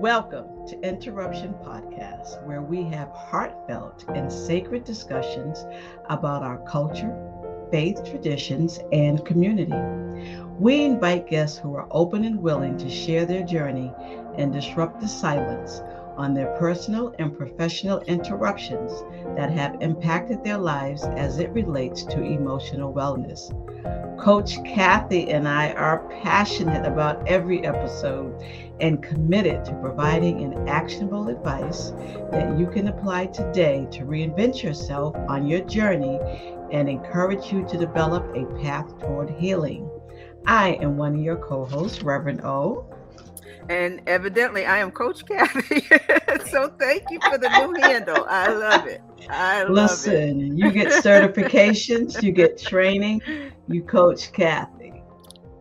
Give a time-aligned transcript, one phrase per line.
[0.00, 5.64] Welcome to Interruption Podcast, where we have heartfelt and sacred discussions
[6.08, 7.14] about our culture,
[7.70, 9.74] faith traditions, and community.
[10.58, 13.92] We invite guests who are open and willing to share their journey
[14.36, 15.80] and disrupt the silence
[16.16, 19.04] on their personal and professional interruptions
[19.36, 23.52] that have impacted their lives as it relates to emotional wellness.
[24.18, 28.42] Coach Kathy and I are passionate about every episode
[28.80, 31.90] and committed to providing an actionable advice
[32.30, 36.18] that you can apply today to reinvent yourself on your journey
[36.72, 39.88] and encourage you to develop a path toward healing.
[40.46, 42.86] I am one of your co hosts, Reverend O.
[43.68, 45.80] And evidently, I am Coach Kathy.
[46.50, 48.24] so thank you for the new handle.
[48.28, 49.02] I love it.
[49.28, 50.58] I love Listen, it.
[50.58, 53.20] you get certifications, you get training,
[53.68, 55.02] you coach Kathy.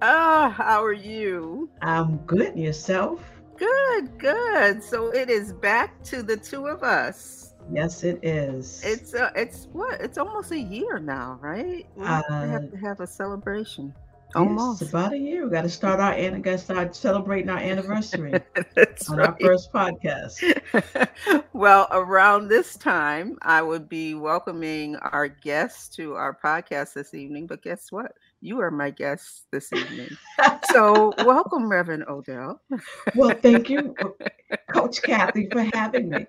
[0.02, 1.70] Oh, how are you?
[1.82, 2.56] I'm good.
[2.56, 3.24] Yourself?
[3.58, 4.84] Good, good.
[4.84, 7.54] So it is back to the two of us.
[7.72, 8.84] Yes, it is.
[8.84, 10.00] It's uh, it's what?
[10.00, 11.88] It's almost a year now, right?
[11.96, 13.94] We uh, have to have a celebration.
[14.36, 15.46] Almost yes, about a year.
[15.46, 18.34] We got to start our and got to start celebrating our anniversary
[19.10, 19.30] on right.
[19.30, 20.44] our first podcast.
[21.54, 27.48] well, around this time, I would be welcoming our guests to our podcast this evening.
[27.48, 28.12] But guess what?
[28.42, 30.10] You are my guest this evening.
[30.70, 32.62] so, welcome, Reverend Odell.
[33.16, 33.96] well, thank you,
[34.74, 36.26] Coach Kathy, for having me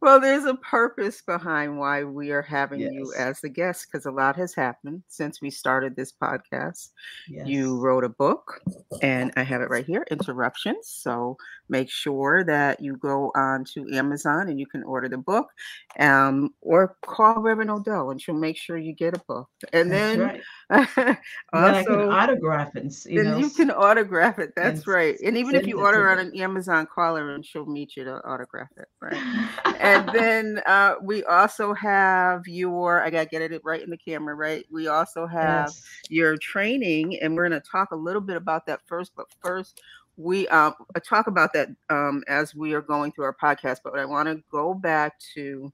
[0.00, 2.92] well, there's a purpose behind why we are having yes.
[2.92, 6.90] you as a guest because a lot has happened since we started this podcast.
[7.28, 7.46] Yes.
[7.46, 8.60] You wrote a book,
[9.02, 10.88] and I have it right here Interruptions.
[10.88, 11.36] So
[11.68, 15.48] make sure that you go on to Amazon and you can order the book
[15.98, 19.48] um, or call Reverend Odell and she'll make sure you get a book.
[19.72, 20.42] And That's then, right.
[21.52, 23.06] also, then I can autograph it.
[23.06, 24.52] You then know, you can autograph it.
[24.56, 25.16] That's and right.
[25.24, 28.24] And even if you order on an Amazon, call her and she'll meet you to
[28.24, 28.88] autograph it.
[29.00, 29.14] Right.
[29.80, 33.96] And then uh, we also have your, I got to get it right in the
[33.96, 34.64] camera, right?
[34.70, 35.82] We also have yes.
[36.08, 39.12] your training, and we're going to talk a little bit about that first.
[39.16, 39.80] But first,
[40.16, 40.72] we uh,
[41.04, 44.42] talk about that um, as we are going through our podcast, but I want to
[44.50, 45.72] go back to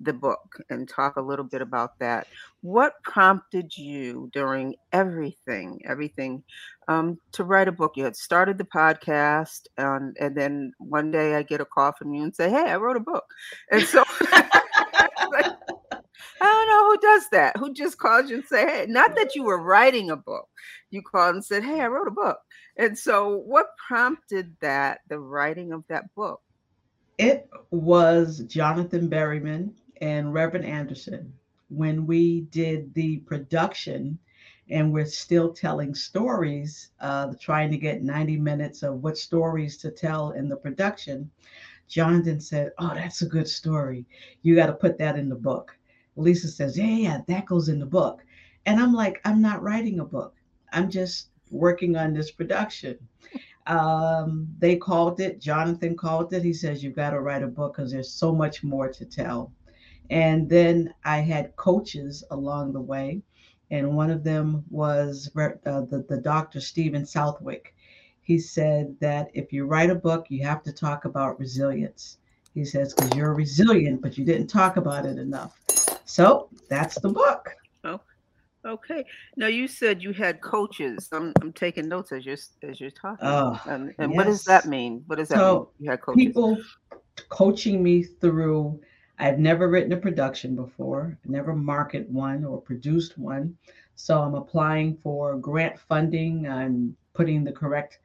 [0.00, 2.26] the book and talk a little bit about that.
[2.62, 6.42] What prompted you during everything, everything,
[6.88, 7.92] um, to write a book?
[7.96, 12.14] You had started the podcast, and and then one day I get a call from
[12.14, 13.24] you and say, "Hey, I wrote a book,"
[13.70, 14.04] and so.
[15.30, 15.52] like,
[16.40, 17.56] I don't know who does that.
[17.56, 20.48] Who just calls you and say, "Hey," not that you were writing a book.
[20.90, 22.38] You called and said, "Hey, I wrote a book."
[22.76, 26.40] And so, what prompted that, the writing of that book?
[27.18, 29.70] It was Jonathan Berryman
[30.04, 31.32] and Reverend Anderson
[31.68, 34.18] when we did the production,
[34.68, 39.90] and we're still telling stories, uh, trying to get 90 minutes of what stories to
[39.90, 41.30] tell in the production.
[41.88, 44.04] Jonathan said, Oh, that's a good story.
[44.42, 45.74] You got to put that in the book.
[46.16, 48.22] Lisa says, Yeah, yeah, that goes in the book.
[48.66, 50.34] And I'm like, I'm not writing a book.
[50.74, 52.98] I'm just working on this production.
[53.66, 56.44] Um, they called it, Jonathan called it.
[56.44, 59.50] He says, You've got to write a book because there's so much more to tell.
[60.10, 63.22] And then I had coaches along the way.
[63.70, 67.74] And one of them was uh, the, the doctor, Stephen Southwick.
[68.22, 72.18] He said that if you write a book, you have to talk about resilience.
[72.54, 75.58] He says, because you're resilient, but you didn't talk about it enough.
[76.04, 77.50] So that's the book.
[77.82, 78.00] Oh,
[78.64, 79.04] Okay.
[79.36, 81.08] Now you said you had coaches.
[81.12, 83.26] I'm, I'm taking notes as you're as you're talking.
[83.26, 84.16] Oh, and, and yes.
[84.16, 85.02] what does that mean?
[85.06, 85.84] What does that so mean?
[85.84, 86.24] You had coaches.
[86.24, 86.58] People
[87.28, 88.80] coaching me through.
[89.18, 91.16] I've never written a production before.
[91.24, 93.56] Never marketed one or produced one.
[93.94, 96.48] So I'm applying for grant funding.
[96.48, 98.00] I'm putting the correct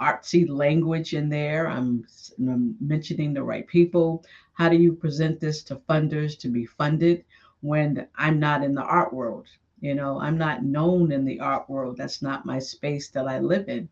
[0.00, 1.66] artsy language in there.
[1.68, 2.06] I'm,
[2.38, 4.24] I'm mentioning the right people.
[4.52, 7.24] How do you present this to funders to be funded
[7.62, 9.46] when I'm not in the art world?
[9.80, 11.96] You know, I'm not known in the art world.
[11.96, 13.88] That's not my space that I live in.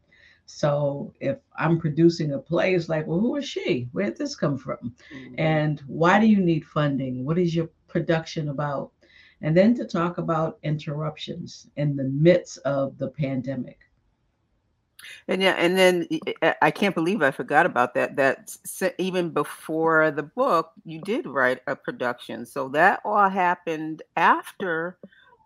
[0.50, 3.89] So if I'm producing a play, it's like, well, who is she?
[3.93, 4.95] Where did this come from?
[5.15, 5.35] Mm-hmm.
[5.39, 7.25] And why do you need funding?
[7.25, 8.91] What is your production about?
[9.43, 13.79] And then to talk about interruptions in the midst of the pandemic.
[15.29, 16.09] And yeah, and then
[16.62, 18.17] I can't believe I forgot about that.
[18.17, 18.56] That
[18.99, 22.47] even before the book, you did write a production.
[22.47, 24.99] So that all happened after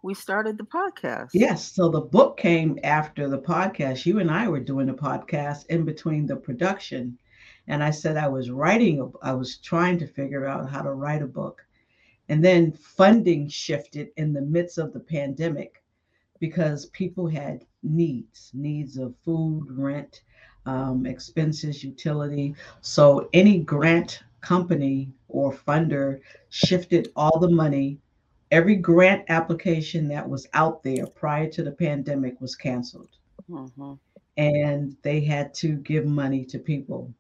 [0.03, 1.31] we started the podcast.
[1.33, 1.73] Yes.
[1.73, 4.05] So the book came after the podcast.
[4.05, 7.17] You and I were doing a podcast in between the production.
[7.69, 10.93] And I said I was writing, a, I was trying to figure out how to
[10.93, 11.65] write a book.
[12.29, 15.83] And then funding shifted in the midst of the pandemic
[16.41, 20.23] because people had needs, needs of food, rent,
[20.67, 22.55] um, expenses, utility.
[22.81, 27.99] So any grant company or funder shifted all the money.
[28.53, 33.09] Every grant application that was out there prior to the pandemic was canceled.
[33.51, 33.95] Mm-hmm.
[34.37, 37.13] And they had to give money to people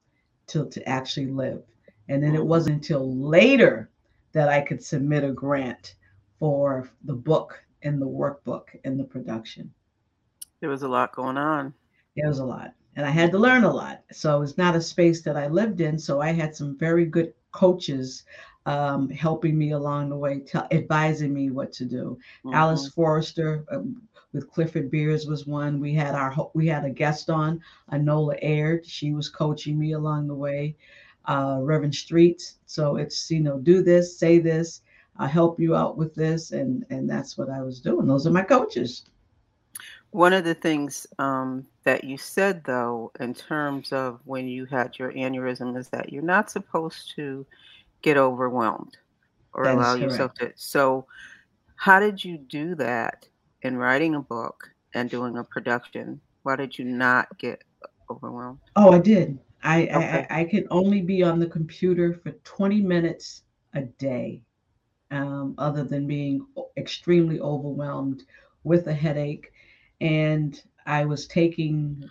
[0.49, 1.63] to, to actually live.
[2.09, 2.49] And then it mm-hmm.
[2.49, 3.91] wasn't until later
[4.33, 5.97] that I could submit a grant
[6.39, 9.73] for the book and the workbook and the production.
[10.61, 11.75] There was a lot going on.
[12.15, 12.75] There was a lot.
[12.97, 14.03] And I had to learn a lot.
[14.13, 15.99] So it's not a space that I lived in.
[15.99, 18.25] So I had some very good coaches
[18.67, 22.19] um, helping me along the way, t- advising me what to do.
[22.45, 22.55] Mm-hmm.
[22.55, 25.81] Alice Forrester um, with Clifford Beers was one.
[25.81, 27.61] We had our we had a guest on,
[27.93, 28.87] Anola Aird.
[28.87, 30.77] She was coaching me along the way.
[31.27, 32.59] Uh, Reverend Streets.
[32.67, 34.83] So it's you know do this, say this.
[35.19, 38.07] I'll help you out with this, and and that's what I was doing.
[38.07, 39.05] Those are my coaches.
[40.11, 44.99] One of the things um, that you said, though, in terms of when you had
[44.99, 47.47] your aneurysm, is that you're not supposed to
[48.03, 48.97] get overwhelmed
[49.55, 50.53] or that allow yourself to.
[50.57, 51.07] So,
[51.77, 53.29] how did you do that
[53.63, 56.21] in writing a book and doing a production?
[56.43, 57.63] Why did you not get
[58.11, 58.61] overwhelmed?
[58.77, 59.39] Oh, I did.
[59.63, 60.27] I, okay.
[60.31, 63.43] I, I could only be on the computer for 20 minutes
[63.75, 64.43] a day,
[65.11, 66.47] um, other than being
[66.77, 68.25] extremely overwhelmed
[68.65, 69.53] with a headache
[70.01, 72.11] and I was taking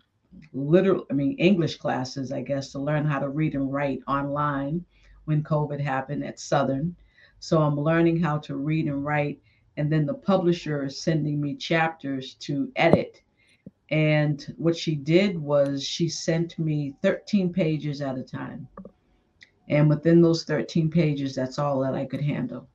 [0.54, 4.86] literal, I mean, English classes, I guess, to learn how to read and write online
[5.26, 6.96] when COVID happened at Southern.
[7.40, 9.40] So I'm learning how to read and write.
[9.78, 13.22] And then the publisher is sending me chapters to edit.
[13.90, 18.68] And what she did was she sent me 13 pages at a time.
[19.70, 22.68] And within those 13 pages, that's all that I could handle.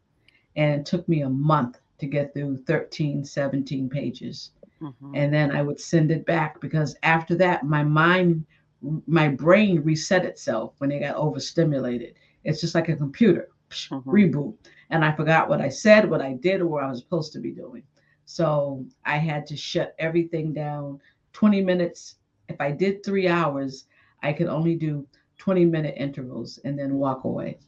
[0.56, 4.50] And it took me a month to get through 13, 17 pages.
[4.80, 5.12] Mm-hmm.
[5.14, 8.44] And then I would send it back because after that, my mind,
[9.06, 12.14] my brain reset itself when it got overstimulated.
[12.46, 14.08] It's just like a computer mm-hmm.
[14.08, 14.54] reboot.
[14.90, 17.40] And I forgot what I said, what I did, or what I was supposed to
[17.40, 17.82] be doing.
[18.24, 21.00] So I had to shut everything down
[21.32, 22.16] 20 minutes.
[22.48, 23.86] If I did three hours,
[24.22, 25.06] I could only do
[25.38, 27.58] 20 minute intervals and then walk away.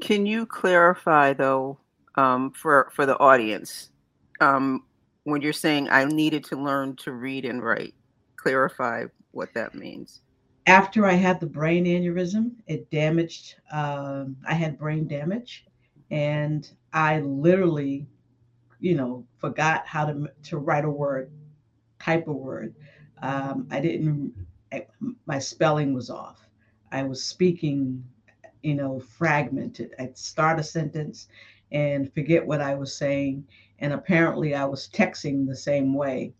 [0.00, 1.78] Can you clarify though
[2.16, 3.90] um, for for the audience
[4.40, 4.84] um,
[5.24, 7.94] when you're saying I needed to learn to read and write,
[8.36, 10.20] clarify what that means.
[10.66, 15.66] After I had the brain aneurysm, it damaged, um, I had brain damage,
[16.10, 18.06] and I literally,
[18.80, 21.30] you know, forgot how to, to write a word,
[21.98, 22.74] type a word.
[23.22, 24.34] Um, I didn't,
[24.72, 24.86] I,
[25.26, 26.48] my spelling was off.
[26.92, 28.04] I was speaking,
[28.62, 29.94] you know, fragmented.
[29.98, 31.28] I'd start a sentence
[31.72, 33.44] and forget what I was saying
[33.80, 36.32] and apparently, I was texting the same way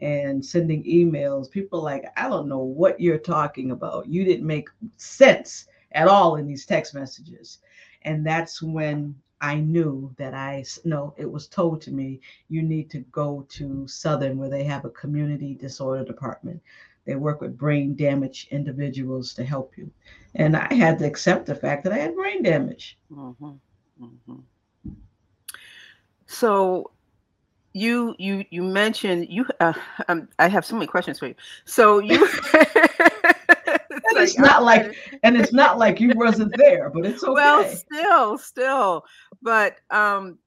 [0.00, 1.50] and sending emails.
[1.50, 4.06] People like, I don't know what you're talking about.
[4.06, 7.58] You didn't make sense at all in these text messages.
[8.02, 12.90] And that's when I knew that I no, it was told to me, you need
[12.90, 16.60] to go to Southern where they have a community disorder department.
[17.06, 19.90] They work with brain damaged individuals to help you.
[20.34, 22.98] And I had to accept the fact that I had brain damage.
[23.10, 23.52] Mm-hmm.
[24.02, 24.90] Mm-hmm.
[26.26, 26.92] So
[27.72, 29.72] you you you mentioned you uh,
[30.08, 31.34] um, I have so many questions for you.
[31.64, 37.22] So you and it's not like and it's not like you wasn't there, but it's
[37.24, 37.32] okay.
[37.32, 39.04] Well, still, still,
[39.42, 40.38] but um,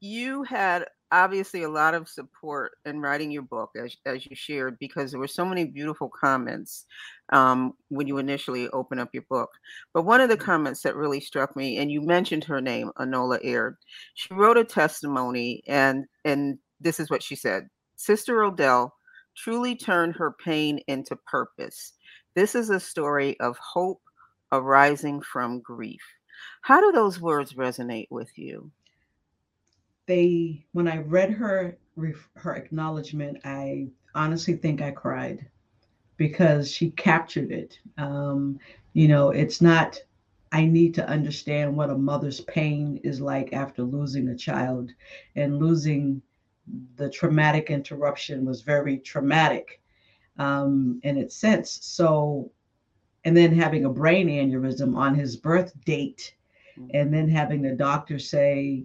[0.00, 4.78] you had obviously a lot of support in writing your book as, as you shared
[4.78, 6.86] because there were so many beautiful comments
[7.32, 9.50] um, when you initially opened up your book
[9.92, 13.40] but one of the comments that really struck me and you mentioned her name anola
[13.42, 13.76] aird
[14.14, 18.94] she wrote a testimony and and this is what she said sister odell
[19.36, 21.94] truly turned her pain into purpose
[22.34, 24.00] this is a story of hope
[24.52, 26.02] arising from grief
[26.62, 28.70] how do those words resonate with you
[30.10, 31.78] they when I read her
[32.34, 35.46] her acknowledgement, I honestly think I cried
[36.16, 37.78] because she captured it.
[37.98, 38.58] Um,
[38.92, 39.98] you know, it's not.
[40.52, 44.90] I need to understand what a mother's pain is like after losing a child,
[45.36, 46.20] and losing
[46.96, 49.80] the traumatic interruption was very traumatic
[50.38, 51.78] um, in its sense.
[51.82, 52.50] So,
[53.24, 56.34] and then having a brain aneurysm on his birth date,
[56.78, 56.90] mm.
[56.94, 58.84] and then having the doctor say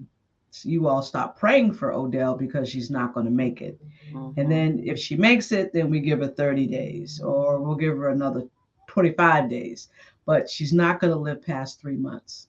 [0.63, 3.79] you all stop praying for Odell because she's not going to make it.
[4.13, 4.39] Mm-hmm.
[4.39, 7.97] And then if she makes it, then we give her 30 days or we'll give
[7.97, 8.47] her another
[8.87, 9.89] 25 days.
[10.25, 12.47] But she's not going to live past three months.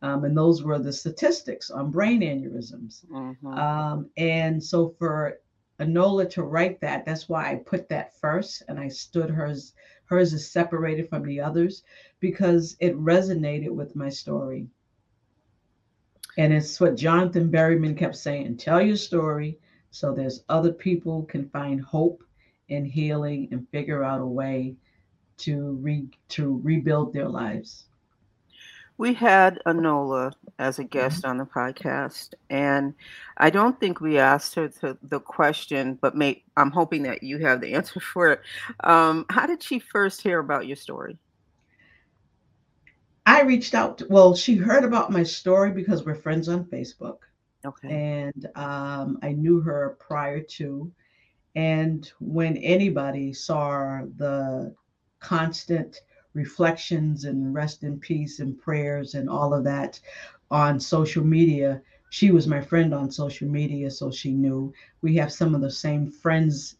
[0.00, 3.04] Um, and those were the statistics on brain aneurysms.
[3.06, 3.46] Mm-hmm.
[3.46, 5.40] Um, and so for
[5.80, 7.06] Anola to write that.
[7.06, 9.74] That's why I put that first and I stood hers.
[10.06, 11.82] Hers is separated from the others
[12.20, 14.66] because it resonated with my story.
[16.36, 19.58] And it's what Jonathan Berryman kept saying tell your story
[19.90, 22.22] so there's other people can find hope
[22.70, 24.76] and healing and figure out a way
[25.38, 27.86] to re to rebuild their lives.
[28.98, 31.30] We had Anola as a guest mm-hmm.
[31.30, 32.94] on the podcast, and
[33.36, 37.38] I don't think we asked her to, the question, but may, I'm hoping that you
[37.38, 38.40] have the answer for it.
[38.80, 41.16] Um, how did she first hear about your story?
[43.24, 43.98] I reached out.
[43.98, 47.18] To, well, she heard about my story because we're friends on Facebook.
[47.64, 47.88] Okay.
[47.88, 50.90] And um, I knew her prior to.
[51.54, 54.74] And when anybody saw the
[55.20, 56.00] constant
[56.38, 60.00] reflections and rest in peace and prayers and all of that
[60.50, 61.82] on social media.
[62.10, 65.70] She was my friend on social media, so she knew we have some of the
[65.70, 66.76] same friends,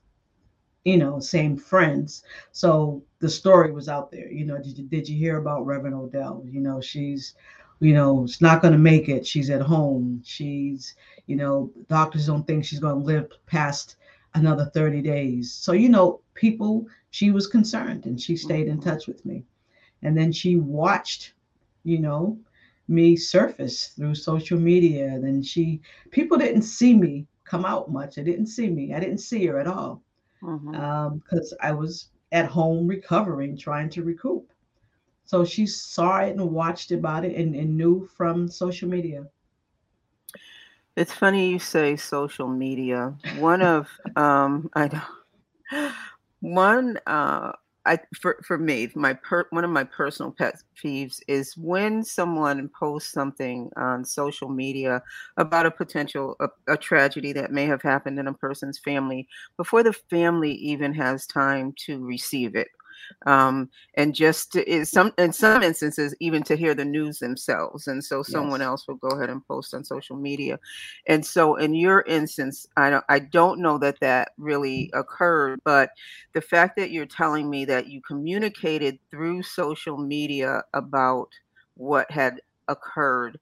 [0.85, 2.23] you know, same friends.
[2.53, 4.31] So the story was out there.
[4.31, 6.45] You know, did you, did you hear about Reverend Odell?
[6.47, 7.35] You know, she's,
[7.81, 9.27] you know, it's not going to make it.
[9.27, 10.23] She's at home.
[10.25, 10.95] She's,
[11.27, 13.97] you know, doctors don't think she's going to live past
[14.35, 15.53] another 30 days.
[15.53, 19.45] So, you know, people she was concerned and she stayed in touch with me.
[20.03, 21.35] And then she watched,
[21.85, 22.39] you know,
[22.87, 25.19] me surface through social media.
[25.21, 28.15] Then she, people didn't see me come out much.
[28.15, 28.95] They didn't see me.
[28.95, 30.03] I didn't see her at all
[30.41, 30.75] because mm-hmm.
[30.75, 31.23] um,
[31.61, 34.53] I was at home recovering, trying to recoup.
[35.25, 39.27] So she saw it and watched about it and, and knew from social media.
[40.97, 43.15] It's funny you say social media.
[43.39, 45.03] One of um, I don't
[45.73, 45.93] know
[46.41, 47.53] one, uh,
[47.87, 52.69] I for for me, my per, one of my personal pet peeves is when someone
[52.79, 55.03] posts something on social media
[55.39, 59.27] about a potential a, a tragedy that may have happened in a person's family
[59.57, 62.69] before the family even has time to receive it
[63.27, 67.87] um, and just to, some in some instances even to hear the news themselves.
[67.87, 68.67] And so someone yes.
[68.67, 70.59] else will go ahead and post on social media.
[71.07, 75.91] And so in your instance i don't i don't know that that really occurred but
[76.33, 81.29] the fact that you're telling me that you communicated through social media about
[81.75, 83.39] what had occurred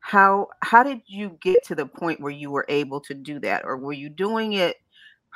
[0.00, 3.62] how how did you get to the point where you were able to do that?
[3.64, 4.76] Or were you doing it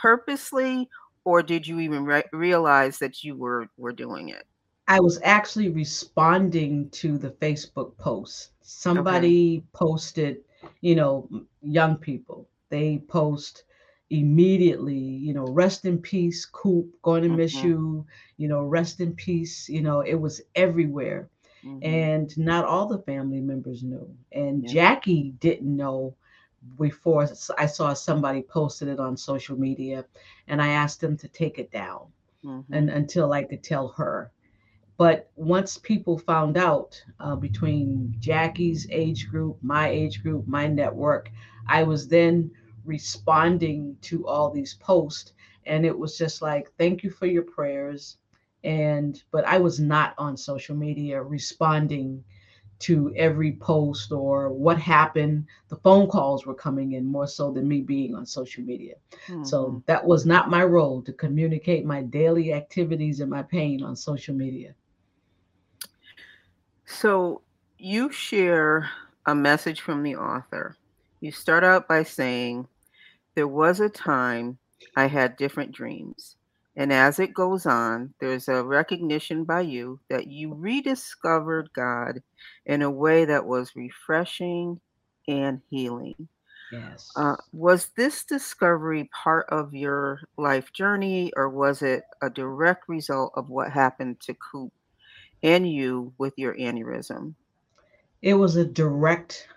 [0.01, 0.89] purposely
[1.25, 4.45] or did you even re- realize that you were were doing it?
[4.89, 8.51] I was actually responding to the Facebook post.
[8.63, 9.67] Somebody okay.
[9.73, 10.39] posted,
[10.81, 11.29] you know,
[11.63, 12.49] young people.
[12.69, 13.65] They post
[14.11, 17.39] immediately, you know, rest in peace, Coop, going to mm-hmm.
[17.39, 19.69] miss you, you know, rest in peace.
[19.69, 21.29] You know, it was everywhere.
[21.65, 21.87] Mm-hmm.
[21.87, 24.13] And not all the family members knew.
[24.33, 24.73] And yeah.
[24.73, 26.17] Jackie didn't know
[26.79, 27.29] before
[27.59, 30.05] I saw somebody posted it on social media,
[30.49, 32.07] and I asked them to take it down,
[32.45, 32.73] mm-hmm.
[32.73, 34.31] and until I could tell her.
[34.97, 41.31] But once people found out uh, between Jackie's age group, my age group, my network,
[41.67, 42.51] I was then
[42.85, 45.33] responding to all these posts,
[45.67, 48.19] and it was just like, "Thank you for your prayers,"
[48.65, 52.23] and but I was not on social media responding
[52.83, 55.47] to every post or what happened.
[55.69, 58.95] The phone calls were coming in more so than me being on social media.
[59.29, 59.45] Mm-hmm.
[59.45, 63.97] So that was not my role to communicate my daily activities and my pain on
[63.97, 64.75] social media.
[66.85, 67.43] So
[67.79, 68.91] you share
[69.27, 70.77] a message from the author.
[71.21, 72.67] You start out by saying,
[73.35, 74.59] There was a time
[74.97, 76.37] I had different dreams.
[76.77, 82.23] And as it goes on, there's a recognition by you that you rediscovered God
[82.65, 84.81] in a way that was refreshing
[85.29, 86.29] and healing.
[86.73, 87.11] Yes.
[87.15, 93.33] Uh, was this discovery part of your life journey, or was it a direct result
[93.37, 94.73] of what happened to Coop
[95.43, 97.35] and you with your aneurysm?
[98.23, 99.49] It was a direct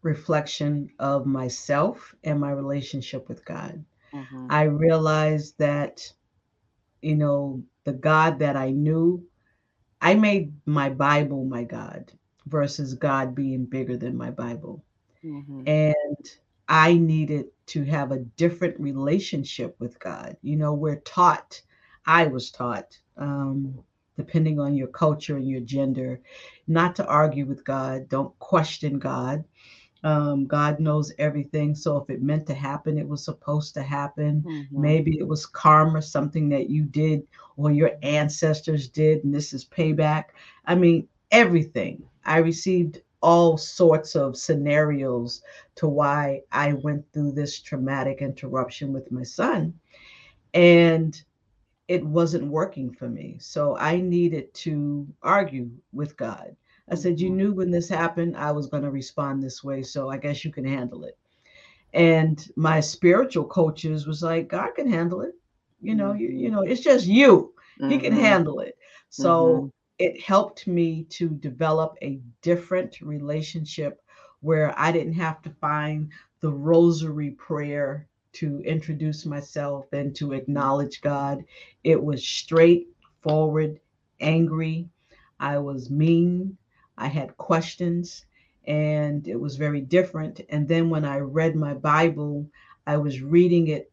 [0.00, 3.84] reflection of myself and my relationship with God.
[4.14, 4.46] Mm-hmm.
[4.48, 6.10] I realized that
[7.06, 9.24] you know, the God that I knew,
[10.00, 12.10] I made my Bible my God
[12.46, 14.82] versus God being bigger than my Bible.
[15.24, 15.68] Mm-hmm.
[15.68, 16.30] And
[16.66, 20.36] I needed to have a different relationship with God.
[20.42, 21.62] You know, we're taught,
[22.06, 23.78] I was taught, um,
[24.16, 26.20] depending on your culture and your gender,
[26.66, 29.44] not to argue with God, don't question God.
[30.04, 31.74] Um, God knows everything.
[31.74, 34.44] So if it meant to happen, it was supposed to happen.
[34.46, 34.80] Mm-hmm.
[34.80, 37.26] Maybe it was karma, something that you did
[37.56, 40.26] or your ancestors did, and this is payback.
[40.66, 42.02] I mean, everything.
[42.24, 45.42] I received all sorts of scenarios
[45.76, 49.74] to why I went through this traumatic interruption with my son.
[50.54, 51.20] And
[51.88, 53.36] it wasn't working for me.
[53.38, 56.56] So I needed to argue with God.
[56.88, 57.36] I said, You mm-hmm.
[57.36, 59.82] knew when this happened, I was going to respond this way.
[59.82, 61.18] So I guess you can handle it.
[61.92, 65.34] And my spiritual coaches was like, God can handle it.
[65.80, 67.54] You know, you, you know, it's just you.
[67.80, 67.90] Mm-hmm.
[67.90, 68.22] He can mm-hmm.
[68.22, 68.76] handle it.
[69.08, 69.66] So mm-hmm.
[69.98, 74.02] it helped me to develop a different relationship
[74.40, 81.00] where I didn't have to find the rosary prayer to introduce myself and to acknowledge
[81.00, 81.42] God.
[81.84, 83.80] It was straightforward,
[84.20, 84.88] angry.
[85.40, 86.56] I was mean.
[86.98, 88.26] I had questions,
[88.66, 90.40] and it was very different.
[90.48, 92.48] And then when I read my Bible,
[92.86, 93.90] I was reading it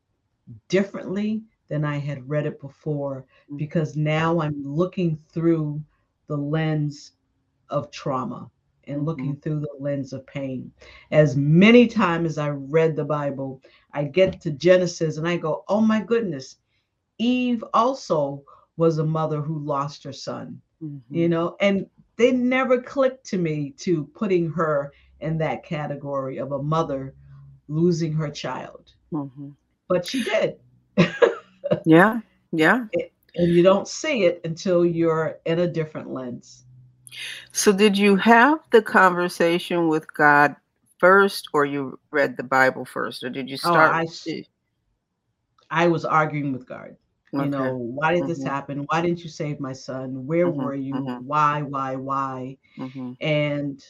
[0.70, 3.58] differently than I had read it before mm.
[3.58, 5.82] because now I'm looking through
[6.28, 7.14] the lens
[7.70, 8.50] of trauma
[8.86, 9.06] and mm-hmm.
[9.06, 10.72] looking through the lens of pain.
[11.12, 13.62] As many times as I read the Bible,
[13.94, 16.58] I get to Genesis and I go, oh my goodness,
[17.18, 18.44] Eve also
[18.78, 21.16] was a mother who lost her son, mm-hmm.
[21.16, 26.52] you know, and they never clicked to me to putting her in that category of
[26.52, 27.16] a mother
[27.68, 28.92] losing her child.
[29.12, 29.50] Mm-hmm.
[29.88, 30.60] But she did.
[31.86, 32.20] yeah.
[32.52, 32.86] Yeah.
[33.36, 36.66] and you don't see it until you're in a different lens.
[37.52, 40.56] So, did you have the conversation with God
[41.00, 43.92] first, or you read the Bible first, or did you start?
[43.94, 44.46] Oh, I,
[45.70, 46.96] I was arguing with God.
[47.34, 47.46] Okay.
[47.46, 48.30] You know, why did mm-hmm.
[48.30, 48.86] this happen?
[48.90, 50.28] Why didn't you save my son?
[50.28, 50.62] Where mm-hmm.
[50.62, 50.94] were you?
[50.94, 51.26] Mm-hmm.
[51.26, 52.58] Why, why, why?
[52.78, 53.14] Mm-hmm.
[53.22, 53.84] And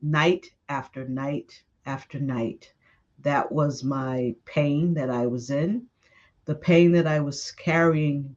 [0.00, 2.72] night after night after night,
[3.22, 5.86] that was my pain that I was in.
[6.44, 8.36] The pain that I was carrying,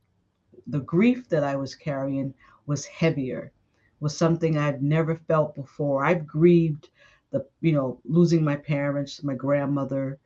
[0.68, 2.34] the grief that I was carrying
[2.66, 3.52] was heavier
[4.00, 6.04] was something I've never felt before.
[6.04, 6.90] I've grieved
[7.32, 10.20] the, you know, losing my parents, my grandmother,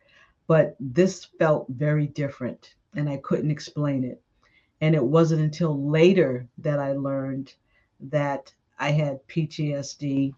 [0.47, 4.21] but this felt very different and I couldn't explain it.
[4.81, 7.53] And it wasn't until later that I learned
[7.99, 10.33] that I had PTSD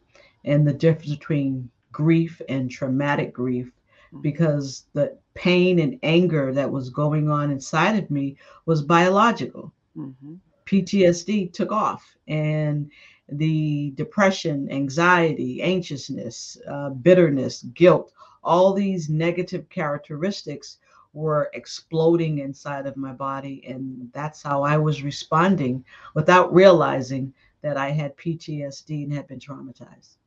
[0.45, 4.21] and the difference between grief and traumatic grief mm-hmm.
[4.21, 9.73] because the pain and anger that was going on inside of me was biological.
[9.97, 10.35] Mm-hmm.
[10.65, 12.91] PTSD took off and
[13.31, 18.11] the depression, anxiety, anxiousness, uh, bitterness, guilt,
[18.43, 20.77] all these negative characteristics
[21.13, 23.63] were exploding inside of my body.
[23.67, 29.39] And that's how I was responding without realizing that I had PTSD and had been
[29.39, 30.17] traumatized.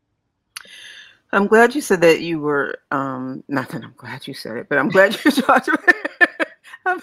[1.35, 4.69] I'm glad you said that you were, um, not that I'm glad you said it,
[4.69, 5.81] but I'm glad you talked about
[6.87, 7.01] um,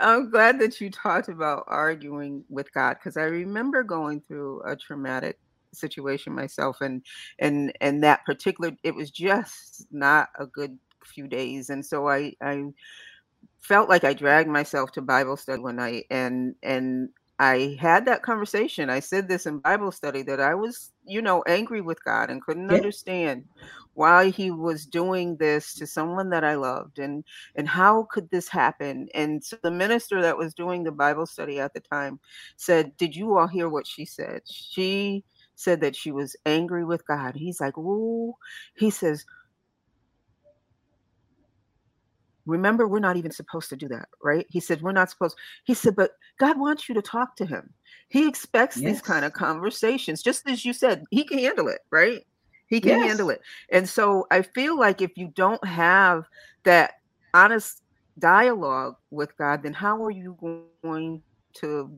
[0.00, 4.76] I'm glad that you talked about arguing with God because I remember going through a
[4.76, 5.38] traumatic
[5.72, 7.02] situation myself and
[7.40, 12.34] and and that particular it was just not a good few days and so I
[12.40, 12.64] I
[13.60, 18.22] felt like I dragged myself to Bible study one night and and I had that
[18.22, 18.90] conversation.
[18.90, 22.40] I said this in Bible study that I was, you know, angry with God and
[22.40, 22.76] couldn't yeah.
[22.76, 23.44] understand
[23.94, 27.24] why he was doing this to someone that I loved and
[27.56, 29.08] and how could this happen?
[29.14, 32.20] And so the minister that was doing the Bible study at the time
[32.56, 35.24] said, "Did you all hear what she said?" She
[35.56, 37.34] said that she was angry with God.
[37.34, 38.34] He's like, "Ooh."
[38.76, 39.24] He says,
[42.46, 44.46] Remember, we're not even supposed to do that, right?
[44.48, 45.36] He said, We're not supposed.
[45.64, 47.72] He said, But God wants you to talk to him.
[48.08, 48.92] He expects yes.
[48.92, 52.24] these kind of conversations, just as you said, he can handle it, right?
[52.66, 53.08] He can yes.
[53.08, 53.40] handle it.
[53.70, 56.24] And so I feel like if you don't have
[56.64, 56.94] that
[57.32, 57.82] honest
[58.18, 60.36] dialogue with God, then how are you
[60.82, 61.22] going
[61.54, 61.90] to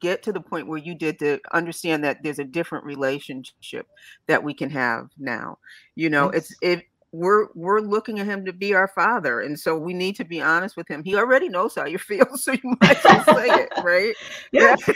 [0.00, 3.86] get to the point where you did to understand that there's a different relationship
[4.26, 5.58] that we can have now?
[5.94, 6.50] You know, yes.
[6.50, 10.16] it's it we're we're looking at him to be our father and so we need
[10.16, 11.04] to be honest with him.
[11.04, 14.14] He already knows how you feel so you might as well say it right?
[14.50, 14.76] Yeah.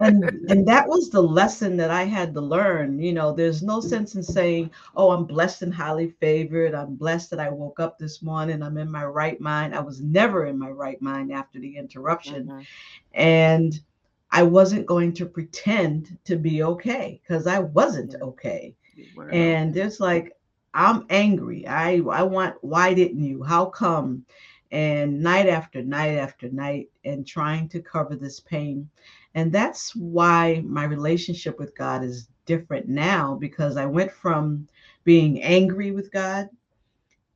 [0.00, 3.80] And and that was the lesson that i had to learn you know there's no
[3.80, 6.74] sense in saying oh i'm blessed and highly favored.
[6.74, 8.62] I'm blessed that i woke up this morning.
[8.62, 9.74] I'm in my right mind.
[9.74, 12.60] I was never in my right mind after the interruption mm-hmm.
[13.14, 13.78] and
[14.30, 18.74] i wasn't going to pretend to be okay because i wasn't okay.
[19.30, 20.32] And it's like
[20.74, 21.66] I'm angry.
[21.66, 23.42] I I want why didn't you?
[23.42, 24.24] How come?
[24.70, 28.88] And night after night after night and trying to cover this pain.
[29.34, 34.66] And that's why my relationship with God is different now because I went from
[35.04, 36.48] being angry with God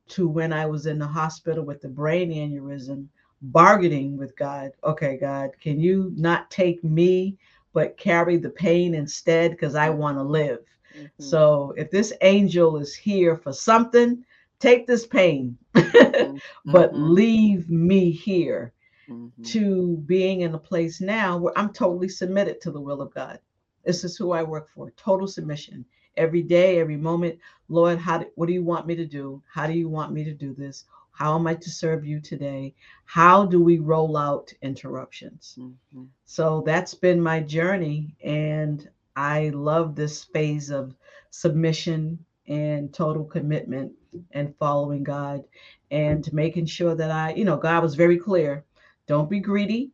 [0.09, 3.07] to when I was in the hospital with the brain aneurysm,
[3.41, 4.71] bargaining with God.
[4.83, 7.37] Okay, God, can you not take me,
[7.73, 10.59] but carry the pain instead because I want to live.
[10.97, 11.09] Mhm.
[11.19, 14.23] So if this angel is here for something,
[14.59, 16.41] take this pain, Mhm.
[16.65, 18.73] but leave me here
[19.09, 19.31] Mhm.
[19.43, 23.39] to being in a place now where I'm totally submitted to the will of God.
[23.85, 24.91] This is who I work for.
[24.91, 25.85] Total submission.
[26.17, 27.37] Every day, every moment.
[27.69, 29.41] Lord, how do, what do you want me to do?
[29.47, 30.85] How do you want me to do this?
[31.11, 32.73] How am I to serve you today?
[33.05, 35.59] How do we roll out interruptions?
[35.59, 36.07] Mhm.
[36.25, 38.15] So that's been my journey.
[38.23, 40.95] And I love this phase of
[41.31, 43.91] submission and total commitment
[44.31, 45.43] and following God
[45.89, 48.63] and making sure that I, you know, God was very clear
[49.07, 49.91] don't be greedy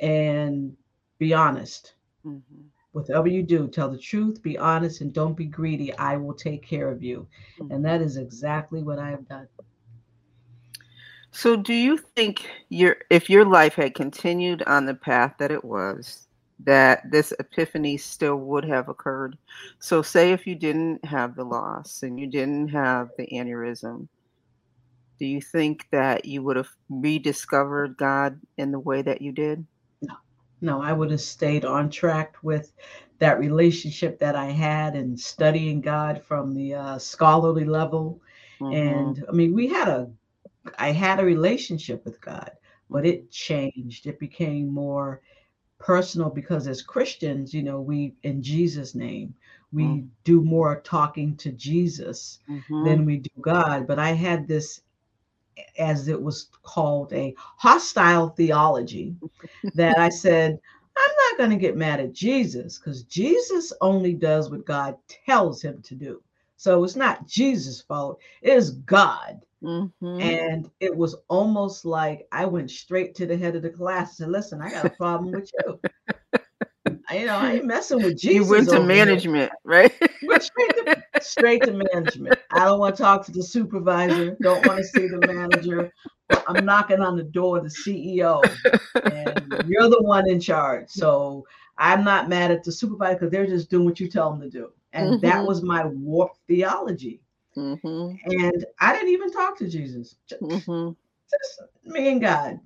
[0.00, 0.76] and
[1.18, 1.94] be honest.
[2.24, 2.42] Mhm.
[2.92, 5.92] Whatever you do, tell the truth, be honest, and don't be greedy.
[5.94, 7.26] I will take care of you.
[7.70, 9.48] And that is exactly what I have done.
[11.32, 15.64] So, do you think your if your life had continued on the path that it
[15.64, 16.25] was,
[16.60, 19.36] that this epiphany still would have occurred?
[19.78, 24.08] So, say if you didn't have the loss and you didn't have the aneurysm,
[25.18, 29.64] do you think that you would have rediscovered God in the way that you did?
[30.02, 30.14] No,
[30.60, 32.72] no, I would have stayed on track with
[33.18, 38.20] that relationship that I had and studying God from the uh, scholarly level.
[38.60, 38.74] Mhm.
[38.74, 40.10] And I mean, we had a,
[40.78, 42.50] I had a relationship with God,
[42.90, 44.06] but it changed.
[44.06, 45.22] It became more
[45.78, 49.34] personal because as Christians, you know, we, in Jesus' name,
[49.72, 50.08] we Mm.
[50.24, 52.84] do more talking to Jesus Mhm.
[52.84, 53.86] than we do God.
[53.86, 54.82] But I had this,
[55.78, 59.16] as it was called, a hostile theology
[59.74, 60.58] that I said,
[60.96, 65.62] I'm not going to get mad at Jesus because Jesus only does what God tells
[65.62, 66.22] him to do.
[66.56, 69.45] So it's not Jesus' fault, it is God.
[69.66, 69.90] Mhm.
[70.22, 74.16] And it was almost like I went straight to the head of the class and
[74.16, 75.80] said, Listen, I got a problem with you.
[77.08, 78.46] I- You know, I ain't messing with Jesus.
[78.46, 79.92] you went to over here." management, right?
[80.22, 82.36] Went straight to, straight to management.
[82.50, 84.36] I don't want to talk to the supervisor.
[84.42, 85.92] Don't want to see the manager.
[86.48, 88.56] I'm knocking on the door of the CEO,
[89.04, 90.88] and you're the one in charge.
[90.88, 91.46] So
[91.78, 94.50] I'm not mad at the supervisor because they're just doing what you tell them to
[94.50, 94.72] do.
[94.92, 95.46] And that Mhm.
[95.46, 97.20] was my warped theology.
[97.56, 100.90] Hmm And I didn't even talk to Jesus, just, hmm
[101.30, 102.60] just me and God.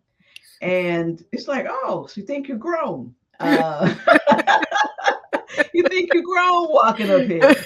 [0.63, 3.15] And it's like, oh, so you think you're grown?
[3.41, 3.95] Uh,
[5.75, 7.57] you think you're grown walking up here?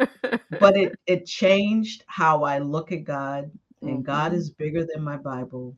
[0.60, 3.50] but it it changed how I look at God,
[3.82, 4.36] and God Mhm.
[4.36, 5.76] is bigger than my Bible.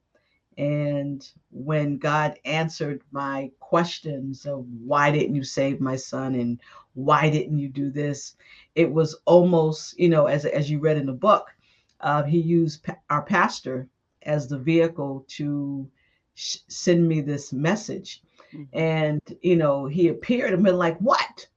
[0.58, 6.60] And when God answered my questions of why didn't you save my son and
[6.94, 8.37] why didn't you do this,
[8.74, 11.48] it was almost you know as as you read in the book,
[12.00, 13.88] uh, he used pa- our pastor
[14.22, 15.88] as the vehicle to
[16.35, 18.68] sh- send me this message, Mhm.
[18.72, 21.48] and you know he appeared and been like, "What?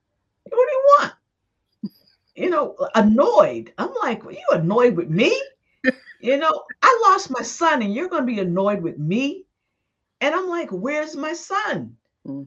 [0.44, 1.12] What do you want?"
[2.34, 3.72] you know, annoyed.
[3.78, 5.38] I'm like, well, you annoyed with me?
[6.20, 9.44] You know, I lost my son and you're going to be annoyed with me?
[10.20, 11.96] And I'm like, where's my son?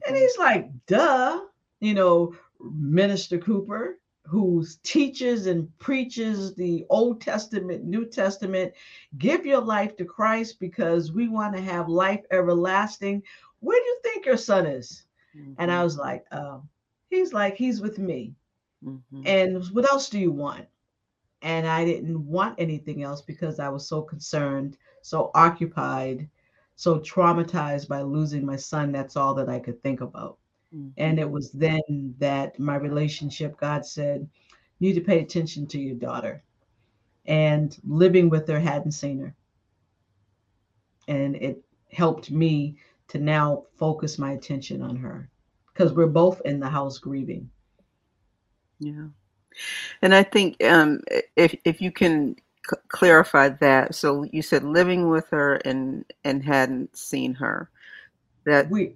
[0.06, 0.16] And Mhm.
[0.16, 1.40] he's like, duh,
[1.80, 8.72] you know, Minister Cooper, who teaches and preaches the Old Testament, New Testament,
[9.18, 13.22] give your life to Christ because we want to have life everlasting.
[13.60, 15.04] Where do you think your son is?
[15.58, 16.62] And I was like, oh,
[17.08, 18.34] he's like, he's with me.
[18.84, 19.22] Mhm.
[19.24, 20.66] And what else do you want?
[21.42, 26.28] And I didn't want anything else because I was so concerned, so occupied,
[26.76, 28.92] so traumatized by losing my son.
[28.92, 30.38] That's all that I could think about.
[30.96, 34.28] And it was then that my relationship, God said,
[34.78, 36.42] you need to pay attention to your daughter.
[37.26, 39.34] And living with her hadn't seen her.
[41.08, 42.76] And it helped me
[43.08, 45.28] to now focus my attention on her
[45.72, 47.50] because we're both in the house grieving.
[48.80, 49.08] Yeah.
[50.00, 51.00] And I think um,
[51.36, 52.36] if if you can
[52.68, 57.70] c- clarify that, so you said living with her and and hadn't seen her.
[58.44, 58.94] That we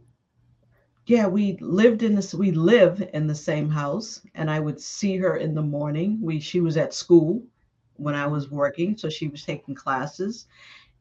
[1.07, 5.17] yeah we lived in this we live in the same house and i would see
[5.17, 6.19] her in the morning.
[6.23, 7.43] We she was at school
[7.97, 10.47] when i was working so she was taking classes.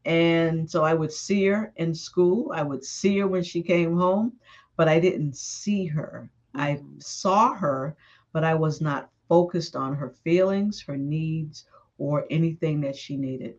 [0.06, 2.52] And so i would see her in school.
[2.54, 4.34] I would see her when she came home
[4.78, 6.30] but i didn't see her.
[6.56, 7.02] I Mhm.
[7.02, 7.96] saw her
[8.34, 11.66] but i was not focused on her feelings her needs
[11.98, 13.56] or anything that she needed.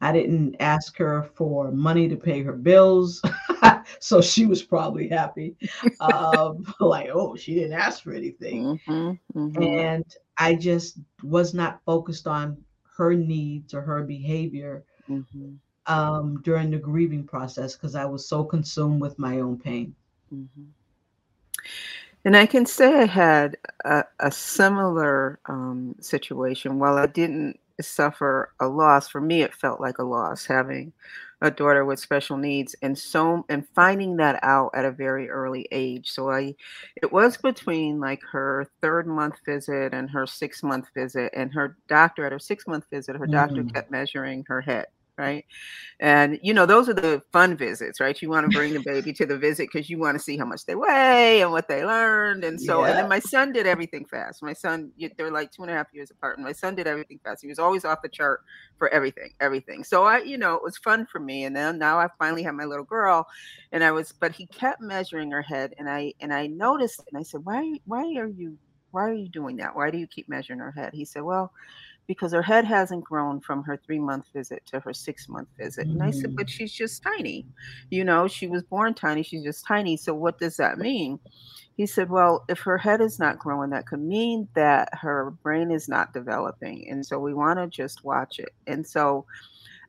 [0.00, 3.22] I didn't ask her for money to pay her bills.
[4.00, 5.56] so she was probably happy.
[6.00, 8.68] Um, like, oh, she didn't ask for anything.
[8.68, 10.04] Mhm, mhm, And
[10.38, 12.58] I just was not focused on
[12.96, 18.44] her needs or her behavior mhm, um, during the grieving process because I was so
[18.44, 19.94] consumed with my own pain.
[20.30, 20.74] mhm.
[22.24, 26.78] And I can say I had a, a similar um, situation.
[26.78, 30.92] While I didn't suffer a loss, for me, it felt like a loss having
[31.40, 35.66] a daughter with special needs and so and finding that out at a very early
[35.70, 36.54] age so i
[36.96, 41.76] it was between like her third month visit and her six month visit and her
[41.86, 43.32] doctor at her six month visit her mm.
[43.32, 44.86] doctor kept measuring her head
[45.18, 45.44] right?
[46.00, 48.20] And you know, those are the fun visits, right?
[48.22, 50.44] You want to bring the baby to the visit because you want to see how
[50.44, 52.44] much they weigh and what they learned.
[52.44, 52.90] And so, yeah.
[52.90, 54.42] and then my son did everything fast.
[54.42, 57.18] My son, they're like two and a half years apart, and my son did everything
[57.24, 57.42] fast.
[57.42, 58.42] He was always off the chart
[58.76, 59.82] for everything, everything.
[59.82, 61.44] So I, you know, it was fun for me.
[61.44, 63.26] And then now I finally have my little girl,
[63.72, 67.18] and I was, but he kept measuring her head, and I and I noticed, and
[67.18, 68.56] I said, why, why are you,
[68.92, 69.74] why are you doing that?
[69.74, 70.94] Why do you keep measuring her head?
[70.94, 71.52] He said, well
[72.08, 75.86] because her head hasn't grown from her three month visit to her six month visit.
[75.86, 76.48] And I said, but mm.
[76.48, 77.46] she's just tiny.
[77.90, 79.96] You know, she was born tiny, she's just tiny.
[79.96, 81.20] So what does that mean?
[81.76, 85.70] He said, well, if her head is not growing, that could mean that her brain
[85.70, 86.88] is not developing.
[86.90, 88.52] And so we want to just watch it.
[88.66, 89.26] And so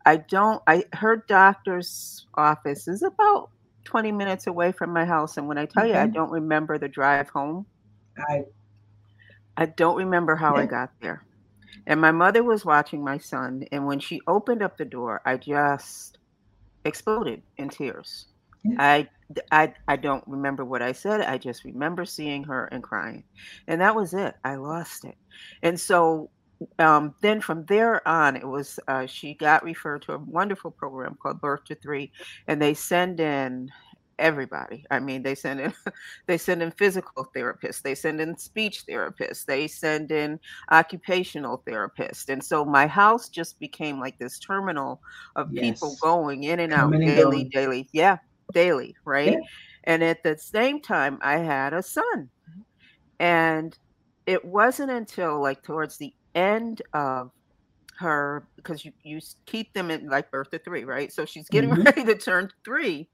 [0.06, 3.50] I don't, I, her doctor's office is about
[3.86, 5.38] 20 minutes away from my house.
[5.38, 7.66] And when I tell you, I don't remember the drive home.
[8.30, 8.44] I,
[9.58, 10.62] I don't remember how yeah.
[10.62, 11.24] I got there.
[11.90, 15.36] And my mother was watching my son, and when she opened up the door, I
[15.36, 16.20] just
[16.86, 18.28] exploded in tears.
[18.78, 19.08] I,
[19.52, 21.22] I, I don't remember what I said.
[21.22, 23.24] I just remember seeing her and crying.
[23.68, 24.36] And that was it.
[24.44, 25.16] I lost it.
[25.64, 26.30] And so
[26.78, 31.18] um, then from there on, it was uh, she got referred to a wonderful program
[31.22, 32.12] called Birth to Three,
[32.48, 33.70] and they send in
[34.20, 34.86] everybody.
[34.92, 35.74] I mean, they send in
[36.28, 40.40] they send in physical therapists, they send in speech therapists, they send in
[40.72, 42.30] occupational therapists.
[42.30, 45.02] And so my house just became like this terminal
[45.36, 45.64] of yes.
[45.64, 47.90] people going in and Coming out daily, daily.
[47.92, 48.18] Yeah,
[48.54, 49.34] daily, right?
[49.34, 49.40] Yeah.
[49.86, 52.30] And at the same time, I had a son.
[53.20, 53.78] And
[54.26, 57.32] it wasn't until like towards the end of
[57.98, 61.12] her because you, you keep them in like birth to three, right?
[61.12, 61.84] So she's getting mm-hmm.
[61.84, 63.10] ready to turn three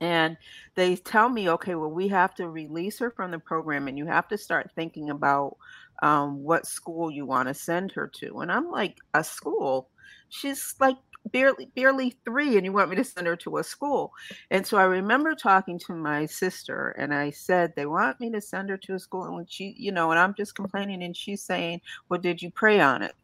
[0.00, 0.36] and
[0.74, 4.06] they tell me okay well we have to release her from the program and you
[4.06, 5.56] have to start thinking about
[6.02, 8.40] um, what school you want to send her to.
[8.40, 9.88] And i'm like a school?
[10.28, 10.96] She's like
[11.32, 14.12] barely barely three and you want me to send her to a school?
[14.50, 18.40] And so i remember talking to my sister and i said they want me to
[18.40, 21.16] send her to a school and when she you know and i'm just complaining and
[21.16, 23.14] she's saying well did you pray on it?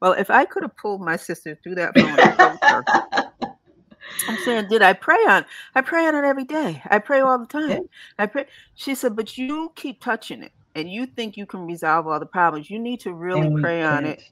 [0.00, 3.29] Well if i could have pulled my sister through that phone
[4.28, 5.44] I'm saying, did I pray on?
[5.74, 6.82] I pray on it every day.
[6.90, 7.82] I pray all the time.
[8.18, 8.46] I pray.
[8.74, 12.26] She said, but you keep touching it, and you think you can resolve all the
[12.26, 12.70] problems.
[12.70, 14.22] You need to really pray on it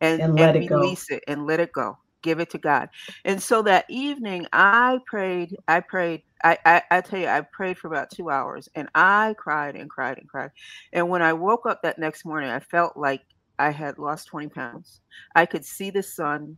[0.00, 1.16] and, and, and it release go.
[1.16, 1.98] it and let it go.
[2.22, 2.88] Give it to God.
[3.24, 5.56] And so that evening, I prayed.
[5.68, 6.22] I prayed.
[6.42, 9.90] I, I, I tell you, I prayed for about two hours, and I cried and
[9.90, 10.50] cried and cried.
[10.92, 13.22] And when I woke up that next morning, I felt like
[13.58, 15.00] I had lost 20 pounds.
[15.34, 16.56] I could see the sun.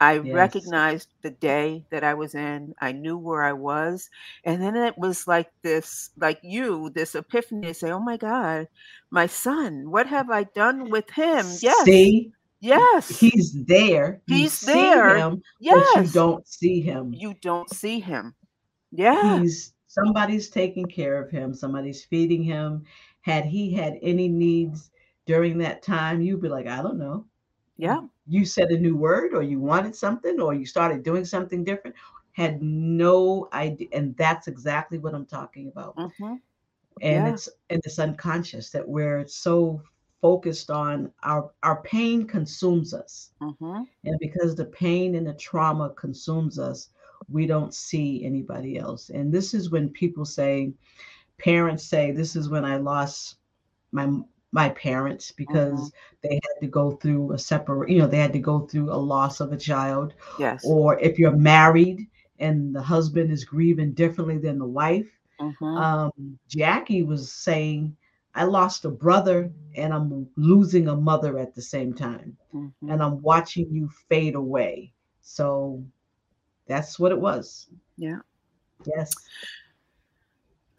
[0.00, 0.34] I yes.
[0.34, 2.74] recognized the day that I was in.
[2.80, 4.10] I knew where I was.
[4.44, 8.68] And then it was like this, like you, this epiphany say, oh my God,
[9.10, 11.46] my son, what have I done with him?
[11.60, 11.84] Yes.
[11.84, 12.32] See?
[12.60, 13.08] Yes.
[13.20, 14.20] He's there.
[14.26, 15.16] He's there.
[15.16, 15.86] Him, yes.
[15.94, 17.12] But you don't see him.
[17.12, 18.34] You don't see him.
[18.90, 19.40] Yeah.
[19.40, 22.84] He's somebody's taking care of him, somebody's feeding him.
[23.20, 24.90] Had he had any needs
[25.26, 27.24] during that time, you'd be like, I don't know.
[27.76, 28.00] Yeah.
[28.26, 31.96] You said a new word or you wanted something or you started doing something different,
[32.32, 33.88] had no idea.
[33.92, 35.96] And that's exactly what I'm talking about.
[35.96, 36.34] Mm-hmm.
[37.02, 37.32] And yeah.
[37.32, 39.82] it's and it's unconscious that we're so
[40.22, 43.30] focused on our our pain consumes us.
[43.42, 43.82] Mm-hmm.
[44.04, 46.90] And because the pain and the trauma consumes us,
[47.28, 49.10] we don't see anybody else.
[49.10, 50.72] And this is when people say,
[51.38, 53.36] parents say, this is when I lost
[53.92, 54.08] my
[54.54, 56.16] my parents because mm-hmm.
[56.22, 58.94] they had to go through a separate you know they had to go through a
[58.94, 62.06] loss of a child yes or if you're married
[62.38, 65.64] and the husband is grieving differently than the wife mm-hmm.
[65.64, 67.94] um, jackie was saying
[68.36, 72.90] i lost a brother and i'm losing a mother at the same time mm-hmm.
[72.90, 75.82] and i'm watching you fade away so
[76.68, 78.20] that's what it was yeah
[78.96, 79.12] yes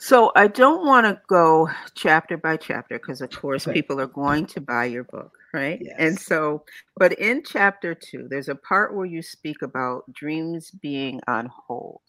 [0.06, 4.46] so I don't want to go chapter by chapter because, of course, people are going
[4.46, 5.80] to buy your book, right?
[5.82, 5.96] Yes.
[5.98, 6.64] And so,
[6.96, 12.02] but in chapter two, there's a part where you speak about dreams being on hold.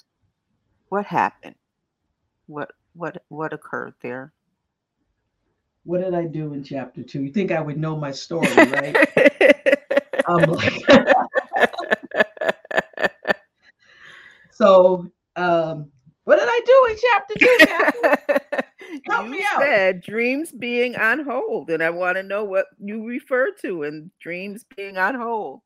[0.90, 1.54] What happened?
[2.48, 4.34] What what what occurred there?
[5.84, 7.22] What did I do in chapter two?
[7.22, 8.94] You think I would know my story, right?
[10.28, 10.54] um,
[14.52, 15.90] so um,
[16.26, 19.00] what did I do in chapter two?
[19.10, 19.60] Help me out.
[19.60, 23.84] you said dreams being on hold, and I want to know what you refer to
[23.84, 25.60] in dreams being on hold.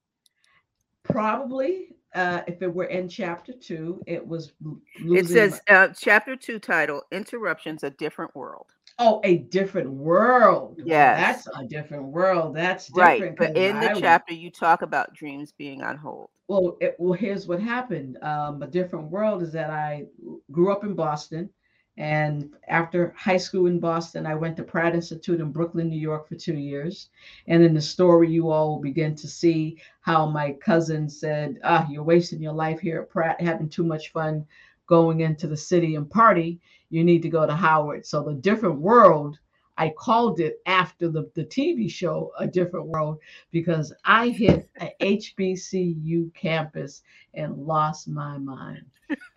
[1.05, 4.53] Probably, uh, if it were in chapter two, it was.
[4.97, 5.75] It says my...
[5.75, 8.67] uh, chapter two title: Interruptions, a different world.
[8.99, 10.79] Oh, a different world.
[10.85, 12.55] Yeah, that's a different world.
[12.55, 13.21] That's different.
[13.21, 16.29] Right, but in the I chapter, you talk about dreams being on hold.
[16.51, 18.19] Well, it, well, here's what happened.
[18.25, 20.07] Um, a different world is that I
[20.51, 21.49] grew up in Boston.
[21.97, 26.27] And after high school in Boston, I went to Pratt Institute in Brooklyn, New York
[26.29, 27.11] for two years.
[27.47, 31.87] And in the story, you all will begin to see how my cousin said, Ah,
[31.89, 34.45] you're wasting your life here at Pratt, having too much fun
[34.89, 36.61] going into the city and party.
[36.89, 38.07] You need to go to Howard.
[38.07, 39.39] So the different world,
[39.81, 43.19] I called it after the, the TV show, A Different World,
[43.51, 47.01] because I hit a HBCU campus
[47.33, 48.85] and lost my mind.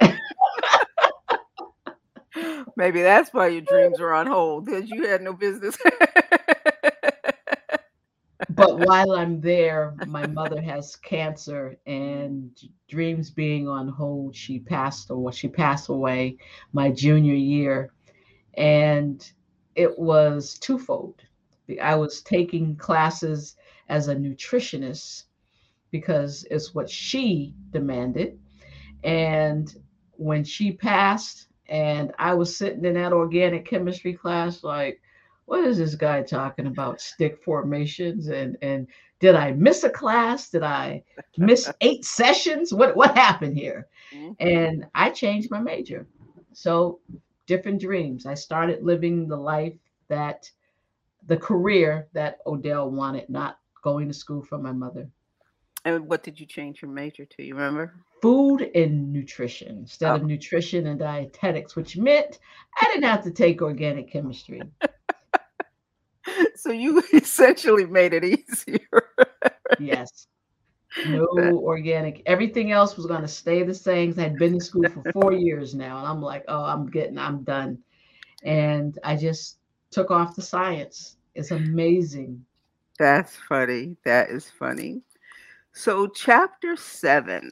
[2.75, 5.77] Maybe that's why your dreams are on hold because you had no business.
[8.49, 12.51] but while I'm there, my mother has cancer and
[12.89, 14.35] dreams being on hold.
[14.35, 15.31] She passed away.
[15.31, 16.35] She passed away
[16.73, 17.93] my junior year,
[18.55, 19.25] and
[19.75, 21.21] it was twofold.
[21.81, 23.55] I was taking classes
[23.89, 25.23] as a nutritionist
[25.91, 28.39] because it's what she demanded,
[29.03, 29.73] and
[30.11, 35.01] when she passed, and I was sitting in that organic chemistry class, like,
[35.45, 37.01] what is this guy talking about?
[37.01, 38.87] Stick formations and and
[39.19, 40.49] did I miss a class?
[40.49, 41.03] Did I
[41.37, 42.73] miss eight sessions?
[42.73, 43.87] What what happened here?
[44.13, 44.33] Mm-hmm.
[44.39, 46.07] And I changed my major.
[46.53, 46.99] So
[47.47, 48.25] different dreams.
[48.25, 49.73] I started living the life
[50.09, 50.49] that
[51.25, 55.09] the career that Odell wanted, not going to school for my mother.
[55.85, 57.43] And what did you change your major to?
[57.43, 57.93] You remember?
[58.21, 60.15] Food and nutrition instead oh.
[60.15, 62.39] of nutrition and dietetics, which meant
[62.81, 64.61] I didn't have to take organic chemistry.
[66.55, 68.79] so you essentially made it easier.
[69.79, 70.27] yes.
[71.05, 72.21] No organic.
[72.25, 74.13] Everything else was going to stay the same.
[74.17, 77.17] I had been in school for four years now, and I'm like, oh, I'm getting,
[77.17, 77.77] I'm done.
[78.43, 79.57] And I just
[79.91, 81.17] took off the science.
[81.35, 82.45] It's amazing.
[82.99, 83.97] That's funny.
[84.05, 85.01] That is funny.
[85.73, 87.51] So, chapter seven,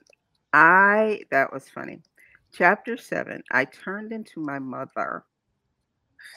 [0.54, 2.02] I, that was funny.
[2.54, 5.24] Chapter seven, I turned into my mother.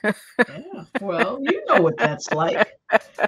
[0.04, 2.78] Yeah, well, you know what that's like.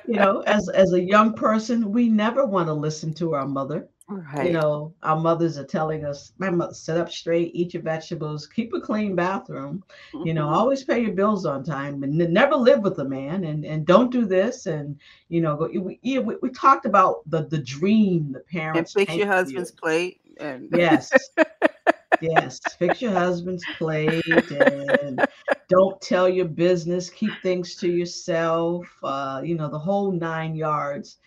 [0.06, 3.88] You know, as as a young person, we never want to listen to our mother.
[4.08, 4.46] Right.
[4.46, 8.46] You know, our mothers are telling us, my mother, sit up straight, eat your vegetables,
[8.46, 9.82] keep a clean bathroom,
[10.14, 10.24] mm-hmm.
[10.24, 10.54] you know, mm-hmm.
[10.54, 14.12] always pay your bills on time, and never live with a man, and and don't
[14.12, 14.96] do this, and
[15.28, 19.26] you know, we, we, we talked about the the dream the parents and fix your
[19.26, 19.76] husband's you.
[19.76, 21.12] plate, and yes,
[22.20, 25.24] yes, fix your husband's plate, and
[25.68, 31.18] don't tell your business, keep things to yourself, uh, you know, the whole nine yards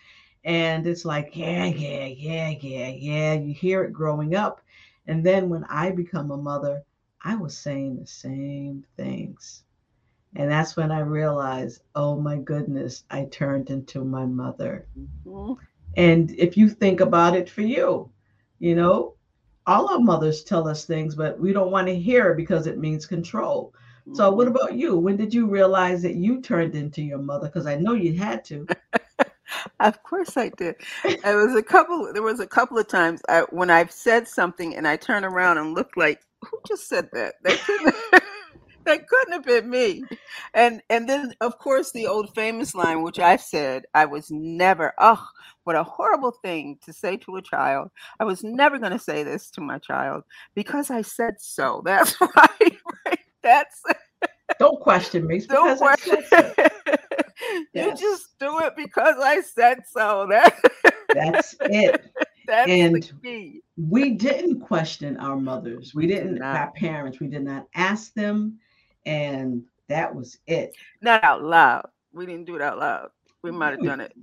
[0.44, 3.32] and it's like, yeah, yeah, yeah, yeah, yeah.
[3.34, 4.60] You hear it growing up.
[5.06, 6.82] And then when I become a mother,
[7.22, 9.64] I was saying the same things.
[10.36, 14.86] And that's when I realized, oh my goodness, I turned into my mother.
[14.98, 15.54] Mm-hmm.
[15.96, 18.10] And if you think about it for you,
[18.60, 19.14] you know,
[19.66, 22.78] all our mothers tell us things, but we don't want to hear it because it
[22.78, 23.74] means control.
[24.02, 24.14] Mm-hmm.
[24.14, 24.56] So, what mm-hmm.
[24.56, 24.96] about you?
[24.96, 27.48] When did you realize that you turned into your mother?
[27.48, 28.66] Because I know you had to.
[29.80, 30.76] Of course I did.
[31.04, 32.12] It was a couple.
[32.12, 35.58] There was a couple of times I, when I've said something and I turn around
[35.58, 37.34] and look like, who just said that?
[37.42, 37.94] That couldn't,
[38.84, 40.04] that couldn't have been me.
[40.54, 44.92] And and then of course the old famous line, which I've said, I was never.
[44.98, 45.26] Oh,
[45.70, 47.92] what a horrible thing to say to a child.
[48.18, 50.24] I was never going to say this to my child
[50.56, 51.80] because I said so.
[51.84, 52.48] That's why.
[53.06, 53.20] Right?
[53.40, 53.80] That's.
[54.58, 55.38] Don't question me.
[55.38, 56.16] Don't question.
[56.28, 56.52] So.
[57.72, 58.00] Yes.
[58.00, 60.26] You just do it because I said so.
[60.28, 60.54] That,
[61.14, 62.12] That's it.
[62.46, 63.10] That's and
[63.76, 65.94] we didn't question our mothers.
[65.94, 68.58] We didn't, our parents, we did not ask them.
[69.06, 70.74] And that was it.
[71.00, 71.88] Not out loud.
[72.12, 73.10] We didn't do it out loud.
[73.42, 74.14] We might have done it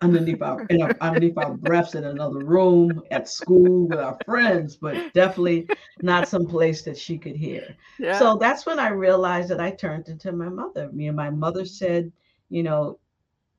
[0.00, 5.12] underneath our, our underneath our breaths in another room at school with our friends, but
[5.12, 5.68] definitely
[6.00, 7.76] not some place that she could hear.
[7.98, 8.18] Yeah.
[8.18, 10.90] So that's when I realized that I turned into my mother.
[10.92, 12.10] Me and my mother said,
[12.48, 12.98] you know,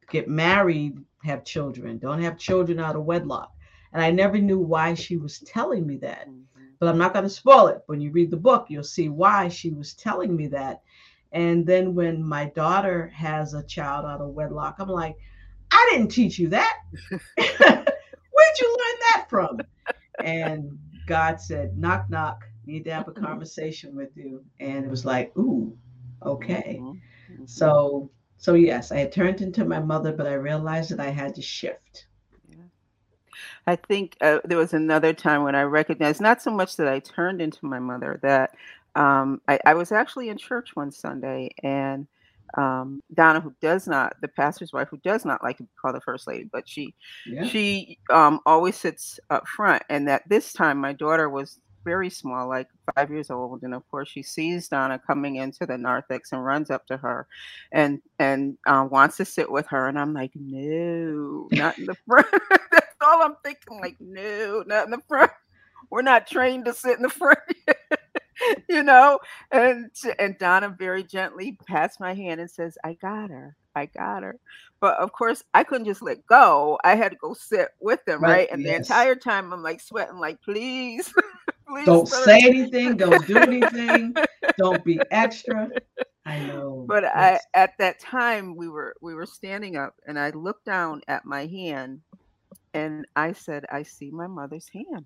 [0.09, 3.51] get married, have children, don't have children out of wedlock.
[3.93, 6.27] And I never knew why she was telling me that.
[6.27, 6.39] Mm-hmm.
[6.79, 7.83] But I'm not going to spoil it.
[7.85, 10.81] When you read the book, you'll see why she was telling me that.
[11.34, 15.15] And then when my daughter has a child out of wedlock, I'm like,
[15.71, 16.77] I didn't teach you that.
[17.36, 19.59] Where'd you learn that from?
[20.23, 20.77] And
[21.07, 24.43] God said, knock, knock, need to have a conversation with you.
[24.59, 25.75] And it was like, ooh,
[26.23, 26.77] okay.
[26.79, 26.91] Mm-hmm.
[27.34, 27.45] mm-hmm.
[27.45, 28.11] So
[28.43, 31.41] so yes, I had turned into my mother, but I realized that I had to
[31.41, 32.07] shift.
[33.65, 36.99] I think uh, there was another time when I recognized not so much that I
[36.99, 38.53] turned into my mother, that
[38.95, 42.07] um, I, I, was actually in church one Sunday and
[42.57, 45.95] um, Donna, who does not, the pastor's wife, who does not like to be called
[45.95, 46.93] the first lady, but she,
[47.25, 47.45] yeah.
[47.45, 49.81] she um, always sits up front.
[49.89, 53.89] And that this time, my daughter was very small, like five years old, and of
[53.89, 57.27] course, she sees Donna coming into the narthex and runs up to her,
[57.71, 59.87] and and uh, wants to sit with her.
[59.87, 62.27] And I'm like, no, not in the front.
[62.71, 63.81] That's all I'm thinking.
[63.81, 65.31] Like, no, not in the front.
[65.89, 67.39] We're not trained to sit in the front.
[68.69, 69.19] you know,
[69.51, 74.23] and and Donna very gently pats my hand and says, "I got her, I got
[74.23, 74.38] her."
[74.79, 76.79] But of course, I couldn't just let go.
[76.84, 78.31] I had to go sit with them, right?
[78.31, 78.51] right?
[78.51, 78.71] And yes.
[78.71, 81.13] the entire time, I'm like sweating, like, "Please,
[81.67, 82.97] please." Don't say anything.
[82.97, 84.15] Don't do anything.
[84.57, 85.69] don't be extra.
[86.25, 86.86] I know.
[86.88, 91.01] But I, at that time, we were we were standing up, and I looked down
[91.07, 92.01] at my hand,
[92.73, 95.05] and I said, "I see my mother's hand."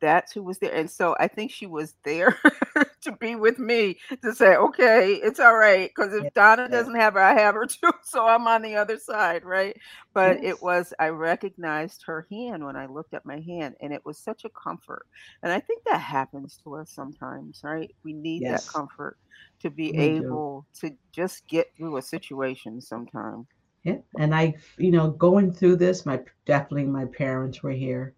[0.00, 0.74] That's who was there.
[0.74, 2.38] And so I think she was there
[3.02, 5.90] to be with me to say, okay, it's all right.
[5.94, 6.32] Because if.
[6.34, 7.92] Donna doesn't have her, I have her too.
[8.02, 9.76] So I'm on the other side, right?
[10.14, 10.54] But yes.
[10.54, 14.18] it was, I recognized her hand when I looked at my hand, and it was
[14.18, 15.06] such a comfort.
[15.42, 17.94] And I think that happens to us sometimes, right?
[18.04, 18.64] We need yes.
[18.64, 19.18] that comfort
[19.60, 20.88] to be we able do.
[20.88, 23.46] to just get through a situation sometimes.
[23.84, 23.98] Yeah.
[24.18, 28.14] And I, you know, going through this, my definitely my parents were here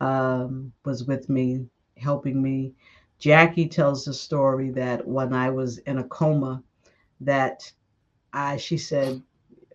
[0.00, 1.66] um, was with me,
[1.96, 2.74] helping me.
[3.18, 6.62] Jackie tells the story that when I was in a coma,
[7.20, 7.70] that
[8.32, 9.22] I she said,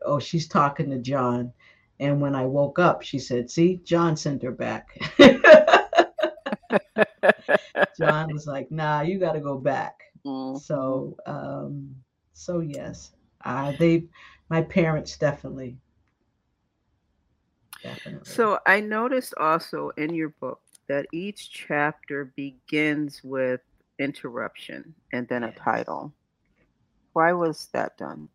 [0.03, 1.51] "Oh, she's talking to John,"
[1.99, 4.97] and when I woke up, she said, "See, John sent her back."
[7.97, 10.57] John was like, "Nah, you got to go back." Mm-hmm.
[10.59, 11.95] So, um,
[12.33, 13.11] so yes,
[13.43, 14.05] uh, they,
[14.49, 15.77] my parents definitely
[17.83, 18.21] Definitely.
[18.23, 23.61] So I noticed also in your book that each chapter begins with
[23.99, 26.13] interruption and then a title.
[27.13, 28.29] Why was that done?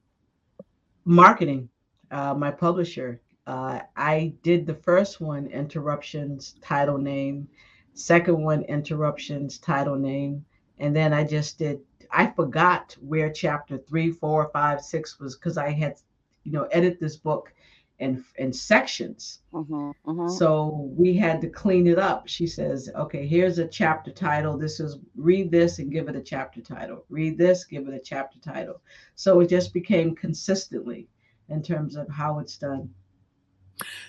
[1.05, 1.69] Marketing.
[2.11, 3.21] Uh, my publisher.
[3.47, 7.49] Uh, I did the first one, interruptions, title name.
[7.95, 10.45] Second one, interruptions, title name.
[10.79, 11.81] And then I just did,
[12.11, 15.97] I forgot where chapter three, four, five, six was because I had,
[16.45, 17.53] you know, edit this book
[17.99, 19.41] and and sections.
[19.53, 20.29] Mm-hmm, mm-hmm.
[20.29, 22.29] So we had to clean it up.
[22.29, 24.59] She says, "Okay, here's a chapter title.
[24.59, 27.05] This is read this and give it a chapter title.
[27.09, 28.81] Read this, give it a chapter title."
[29.15, 31.09] So it just became consistently
[31.49, 32.91] in terms of how it's done.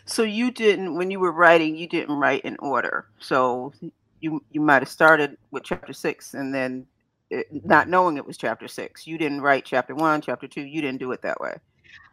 [0.05, 3.07] So you didn't when you were writing, you didn't write in order.
[3.19, 3.73] So
[4.19, 6.85] you you might have started with chapter 6 and then
[7.29, 9.05] it, not knowing it was chapter 6.
[9.05, 10.61] You didn't write chapter 1, chapter 2.
[10.61, 11.57] You didn't do it that way.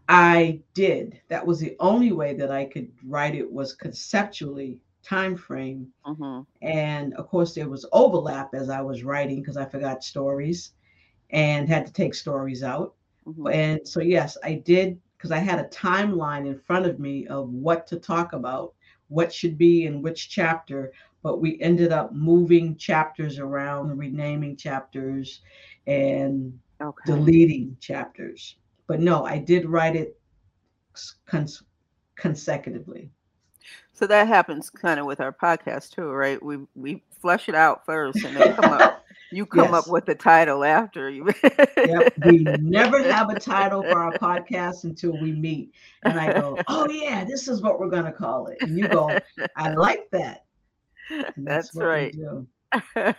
[0.08, 1.20] I did.
[1.28, 5.88] That was the only way that I could write it was conceptually time frame.
[6.06, 6.40] Mm-hmm.
[6.62, 10.72] And of course, there was overlap as I was writing because I forgot stories
[11.30, 12.94] and had to take stories out.
[13.26, 13.46] Mm-hmm.
[13.48, 17.48] And so, yes, I did because I had a timeline in front of me of
[17.48, 18.74] what to talk about,
[19.08, 20.92] what should be in which chapter.
[21.22, 25.40] But we ended up moving chapters around, renaming chapters,
[25.86, 27.02] and okay.
[27.06, 28.56] deleting chapters
[28.86, 30.18] but no, I did write it
[31.26, 31.62] cons-
[32.16, 33.10] consecutively.
[33.92, 36.42] So that happens kind of with our podcast too, right?
[36.42, 39.00] We we flesh it out first, and then come up.
[39.30, 39.86] You come yes.
[39.86, 41.28] up with the title after you.
[41.76, 42.12] yep.
[42.24, 45.72] We never have a title for our podcast until we meet,
[46.04, 48.86] and I go, "Oh yeah, this is what we're going to call it," and you
[48.86, 49.18] go,
[49.56, 50.44] "I like that."
[51.10, 52.14] that's, that's right.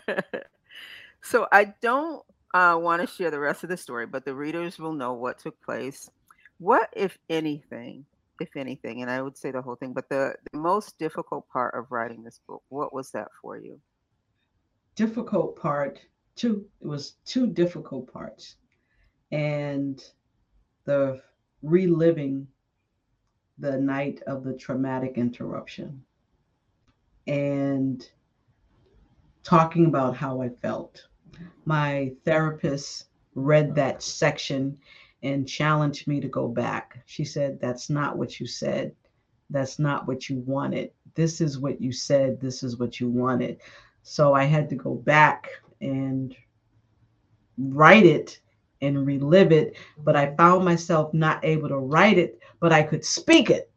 [1.22, 2.24] so I don't
[2.56, 5.38] uh, want to share the rest of the story, but the readers will know what
[5.38, 6.10] took place.
[6.58, 8.06] What, if anything,
[8.40, 11.76] if anything, and I would say the whole thing, but the, the most difficult part
[11.76, 13.78] of writing this book, what was that for you?
[14.96, 16.00] Difficult part,
[16.38, 18.56] two, it was two difficult parts.
[19.34, 20.02] And
[20.86, 21.22] the
[21.62, 22.48] reliving
[23.58, 26.02] the night of the traumatic interruption
[27.28, 28.08] and
[29.44, 31.08] talking about how I felt
[31.66, 34.78] my therapist read that section
[35.24, 37.00] and challenged me to go back.
[37.06, 38.94] She said, That's not what you said.
[39.50, 40.92] That's not what you wanted.
[41.16, 42.40] This is what you said.
[42.40, 43.60] This is what you wanted.
[44.04, 45.50] So I had to go back
[45.82, 46.36] and
[47.58, 48.40] write it
[48.82, 49.76] and relive it.
[50.04, 53.72] But I found myself not able to write it, but I could speak it.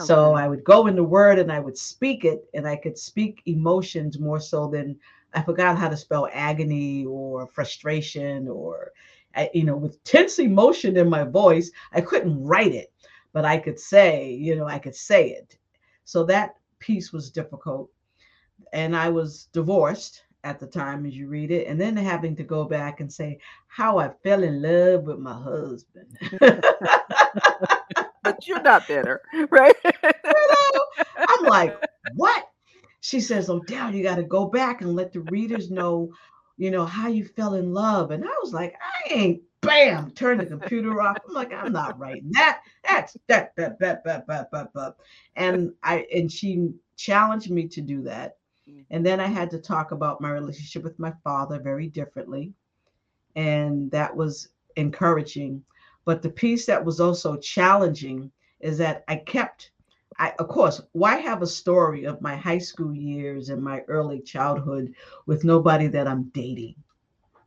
[0.00, 0.06] Okay.
[0.06, 2.96] So I would go in the word and I would speak it, and I could
[2.96, 4.98] speak emotions more so than
[5.34, 8.92] I forgot how to spell agony or frustration or
[9.34, 11.70] uh, you know, with tense emotion in my voice.
[11.92, 12.92] I couldn't write it,
[13.32, 15.56] but I could say, you know, I could say it.
[16.04, 17.90] So that piece was difficult.
[18.72, 22.42] And I was divorced at the time as you read it, and then having to
[22.42, 26.18] go back and say how I fell in love with my husband.
[28.22, 29.76] but you're not bitter, right?
[29.84, 31.76] you know, I'm like,
[32.16, 32.48] what?
[33.02, 36.12] She says, Oh, Dad, you got to go back and let the readers know,
[36.56, 38.12] you know, how you fell in love.
[38.12, 41.18] And I was like, I ain't bam, turn the computer off.
[41.28, 42.62] I'm like, I'm not writing that.
[42.84, 44.94] That's that, that, that, that, that, that, that.
[45.36, 48.36] And I and she challenged me to do that.
[48.68, 48.84] Mm.
[48.90, 52.52] And then I had to talk about my relationship with my father very differently.
[53.34, 55.64] And that was encouraging.
[56.04, 58.30] But the piece that was also challenging
[58.60, 59.72] is that I kept,
[60.18, 64.20] I, of course, why have a story of my high school years and my early
[64.20, 64.94] childhood
[65.26, 66.76] with nobody that I'm dating?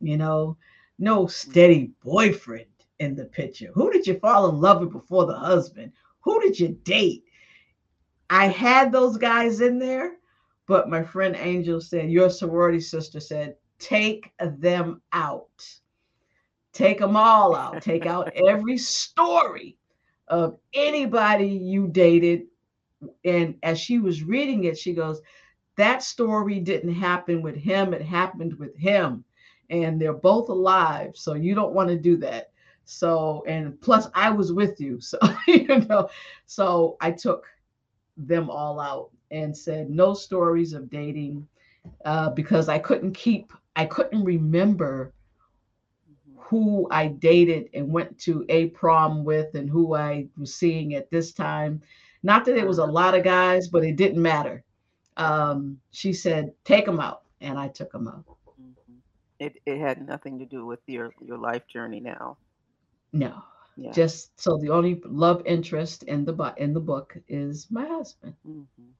[0.00, 0.56] You know,
[0.98, 2.66] no steady boyfriend
[2.98, 3.70] in the picture.
[3.74, 5.92] Who did you fall in love with before the husband?
[6.20, 7.24] Who did you date?
[8.30, 10.16] I had those guys in there,
[10.66, 15.64] but my friend Angel said, Your sorority sister said, take them out.
[16.72, 17.82] Take them all out.
[17.82, 19.76] Take out every story
[20.28, 22.46] of anybody you dated.
[23.24, 25.20] And as she was reading it, she goes,
[25.76, 29.24] That story didn't happen with him, it happened with him.
[29.70, 31.12] And they're both alive.
[31.14, 32.50] So you don't want to do that.
[32.84, 35.00] So, and plus, I was with you.
[35.00, 36.08] So, you know,
[36.46, 37.46] so I took
[38.16, 41.46] them all out and said no stories of dating
[42.04, 45.12] uh, because I couldn't keep, I couldn't remember
[46.36, 51.10] who I dated and went to a prom with and who I was seeing at
[51.10, 51.82] this time.
[52.26, 54.64] Not that it was a lot of guys, but it didn't matter.
[55.16, 57.22] Um, she said, take them out.
[57.40, 58.24] And I took them out.
[58.26, 58.94] Mm-hmm.
[59.38, 62.36] It, it had nothing to do with your, your life journey now.
[63.12, 63.44] No.
[63.76, 63.92] Yeah.
[63.92, 68.34] Just so the only love interest in the in the book is my husband.
[68.48, 68.90] Mm-hmm.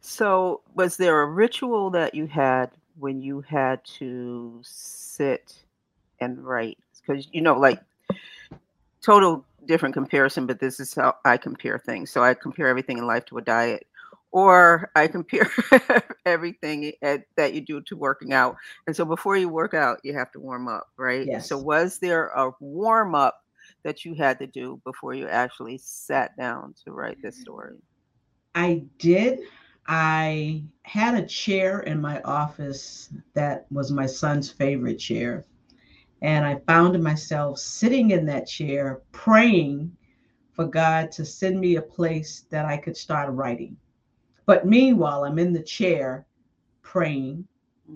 [0.00, 5.56] So, was there a ritual that you had when you had to sit
[6.20, 6.78] and write?
[7.00, 7.80] Because you know, like
[9.02, 12.10] total different comparison, but this is how I compare things.
[12.10, 13.86] So I compare everything in life to a diet,
[14.32, 15.50] or I compare
[16.26, 18.56] everything at, that you do to working out.
[18.86, 21.26] And so before you work out, you have to warm up, right?
[21.26, 21.48] Yes.
[21.48, 23.38] So was there a warm up
[23.84, 27.76] that you had to do before you actually sat down to write this story?
[28.54, 29.40] I did.
[29.86, 35.44] I had a chair in my office that was my son's favorite chair.
[36.22, 39.94] And I found myself sitting in that chair praying
[40.52, 43.76] for God to send me a place that I could start writing.
[44.46, 46.26] But meanwhile, I'm in the chair
[46.82, 47.46] praying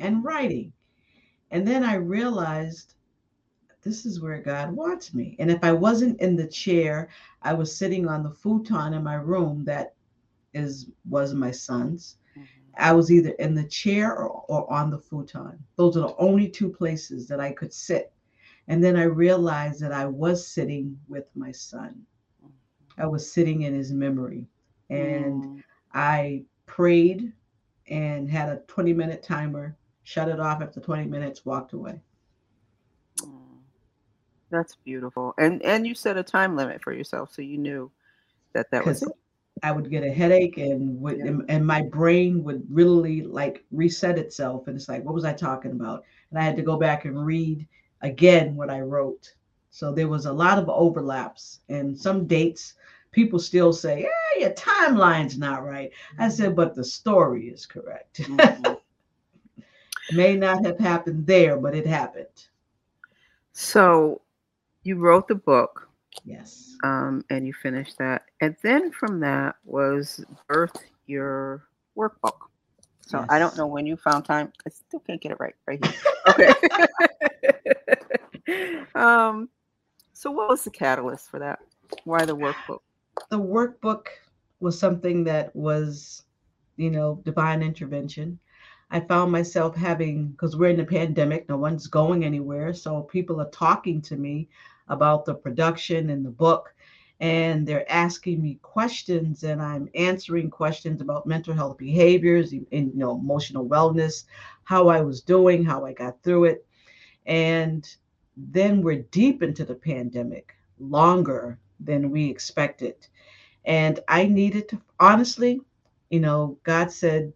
[0.00, 0.72] and writing.
[1.50, 2.94] And then I realized
[3.82, 5.36] this is where God wants me.
[5.38, 7.08] And if I wasn't in the chair,
[7.42, 9.94] I was sitting on the futon in my room that
[10.54, 12.16] is was my son's.
[12.36, 12.44] Mm-hmm.
[12.78, 15.58] I was either in the chair or, or on the futon.
[15.76, 18.12] Those are the only two places that I could sit.
[18.68, 22.02] And then I realized that I was sitting with my son.
[22.98, 24.46] I was sitting in his memory.
[24.90, 25.62] And mm.
[25.94, 27.32] I prayed
[27.88, 32.00] and had a 20 minute timer, shut it off after 20 minutes, walked away.
[34.50, 35.34] That's beautiful.
[35.38, 37.90] And and you set a time limit for yourself, so you knew
[38.52, 39.04] that that was.
[39.62, 41.38] I would get a headache, and would, yeah.
[41.48, 45.72] and my brain would really like reset itself, and it's like, what was I talking
[45.72, 46.04] about?
[46.30, 47.66] And I had to go back and read
[48.02, 49.34] again what I wrote.
[49.70, 52.74] So there was a lot of overlaps, and some dates
[53.12, 58.20] people still say, "Yeah, your timeline's not right." I said, "But the story is correct."
[58.20, 58.74] Mm-hmm.
[60.16, 62.46] May not have happened there, but it happened.
[63.52, 64.20] So
[64.84, 65.88] you wrote the book.
[66.24, 66.76] Yes.
[66.84, 68.26] Um, and you finished that.
[68.40, 70.76] And then from that was birth
[71.06, 71.66] your
[71.96, 72.36] workbook.
[73.00, 73.26] So yes.
[73.30, 74.52] I don't know when you found time.
[74.66, 75.94] I still can't get it right right here.
[76.28, 76.52] Okay.
[78.94, 79.48] um,
[80.12, 81.58] so what was the catalyst for that?
[82.04, 82.80] Why the workbook?
[83.30, 84.06] The workbook
[84.60, 86.24] was something that was,
[86.76, 88.38] you know, divine intervention.
[88.90, 93.40] I found myself having because we're in the pandemic, no one's going anywhere, so people
[93.40, 94.48] are talking to me
[94.88, 96.72] about the production and the book
[97.20, 102.92] and they're asking me questions and i'm answering questions about mental health behaviors and you
[102.94, 104.24] know emotional wellness
[104.64, 106.66] how i was doing how i got through it
[107.26, 107.96] and
[108.36, 112.94] then we're deep into the pandemic longer than we expected.
[113.64, 115.60] And i needed to honestly
[116.10, 117.32] you know god said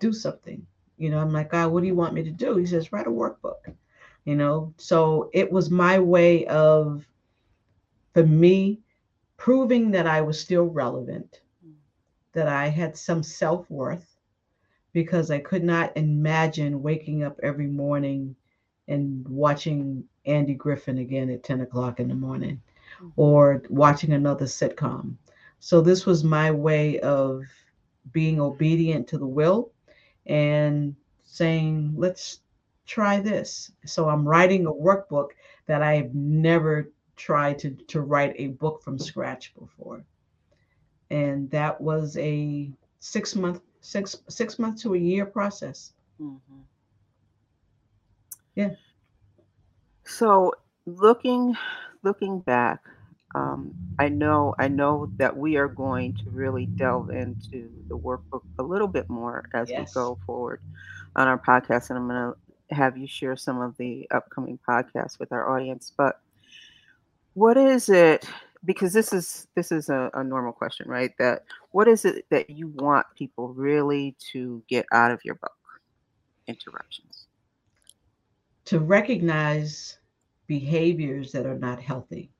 [0.00, 0.66] do something.
[0.98, 2.56] You know i'm like god what do you want me to do?
[2.56, 3.74] He says write a workbook.
[4.24, 7.06] You know so it was my way of
[8.12, 8.80] for me
[9.36, 11.40] proving that i was still relevant
[12.32, 14.16] that i had some self-worth
[14.92, 18.34] because i could not imagine waking up every morning
[18.88, 22.60] and watching andy griffith again at 10 o'clock in the morning
[22.96, 23.08] mm-hmm.
[23.16, 25.14] or watching another sitcom
[25.58, 27.44] so this was my way of
[28.12, 29.72] being obedient to the will
[30.26, 32.40] and saying let's
[32.86, 33.72] try this.
[33.86, 35.28] So I'm writing a workbook
[35.66, 40.04] that I've never tried to, to write a book from scratch before.
[41.10, 42.70] And that was a
[43.00, 45.92] six month, six, six months to a year process.
[46.20, 46.60] Mm-hmm.
[48.54, 48.70] Yeah.
[50.04, 50.52] So
[50.86, 51.56] looking,
[52.02, 52.80] looking back,
[53.34, 58.42] um, I know I know that we are going to really delve into the workbook
[58.58, 59.88] a little bit more as yes.
[59.88, 60.60] we go forward
[61.16, 65.18] on our podcast, and I'm going to have you share some of the upcoming podcasts
[65.18, 65.92] with our audience.
[65.96, 66.20] But
[67.34, 68.28] what is it?
[68.64, 71.12] Because this is this is a, a normal question, right?
[71.18, 75.52] That what is it that you want people really to get out of your book?
[76.46, 77.26] Interruptions.
[78.66, 79.98] To recognize
[80.46, 82.30] behaviors that are not healthy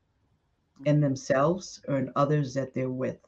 [0.85, 1.03] in mm-hmm.
[1.03, 3.19] themselves or in others that they're with.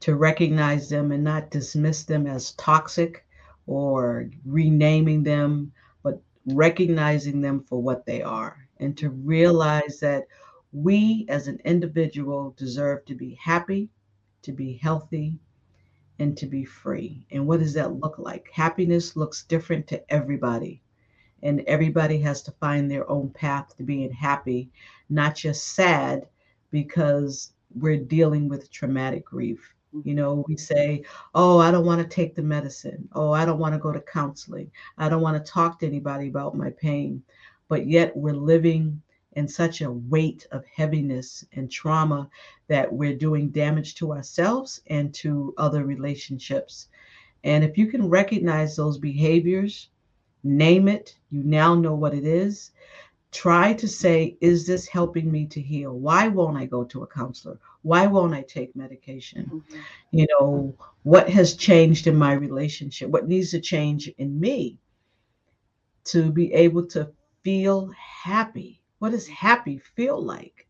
[0.00, 3.24] To recognize them and not dismiss them as toxic
[3.66, 10.24] or renaming them but recognizing them for what they are and to realize that
[10.72, 13.88] we as an individual deserve to be happy,
[14.42, 15.38] to be healthy,
[16.18, 17.26] and to be free.
[17.30, 18.48] And what does that look like?
[18.52, 20.81] Happiness looks different to everybody.
[21.42, 24.70] And everybody has to find their own path to being happy,
[25.10, 26.26] not just sad
[26.70, 29.74] because we're dealing with traumatic grief.
[29.94, 30.08] Mm-hmm.
[30.08, 33.08] You know, we say, oh, I don't want to take the medicine.
[33.12, 34.70] Oh, I don't want to go to counseling.
[34.98, 37.22] I don't want to talk to anybody about my pain.
[37.68, 39.00] But yet we're living
[39.34, 42.28] in such a weight of heaviness and trauma
[42.68, 46.88] that we're doing damage to ourselves and to other relationships.
[47.44, 49.88] And if you can recognize those behaviors,
[50.44, 52.72] name it, you now know what it is.
[53.30, 55.98] Try to say, is this helping me to heal?
[55.98, 57.58] Why won't I go to a counselor?
[57.82, 59.80] why won't i take medication mm-hmm.
[60.10, 64.78] you know what has changed in my relationship what needs to change in me
[66.04, 67.10] to be able to
[67.42, 70.66] feel happy what does happy feel like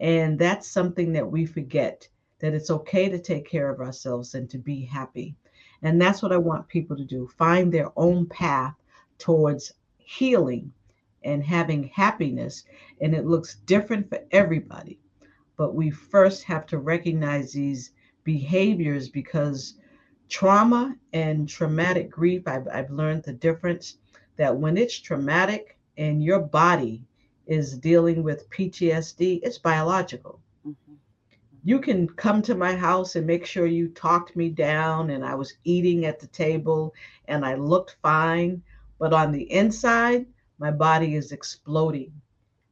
[0.00, 2.06] and that's something that we forget
[2.38, 5.34] that it's okay to take care of ourselves and to be happy
[5.82, 8.74] and that's what i want people to do find their own path
[9.22, 10.72] towards healing
[11.24, 12.64] and having happiness
[13.00, 14.98] and it looks different for everybody
[15.56, 17.92] but we first have to recognize these
[18.24, 19.74] behaviors because
[20.28, 23.98] trauma and traumatic grief, I've, I've learned the difference
[24.36, 27.04] that when it's traumatic and your body
[27.46, 30.40] is dealing with PTSD, it's biological.
[30.66, 30.94] Mm-hmm.
[31.64, 35.34] You can come to my house and make sure you talked me down and I
[35.34, 36.94] was eating at the table
[37.28, 38.62] and I looked fine.
[39.02, 40.26] But on the inside,
[40.60, 42.12] my body is exploding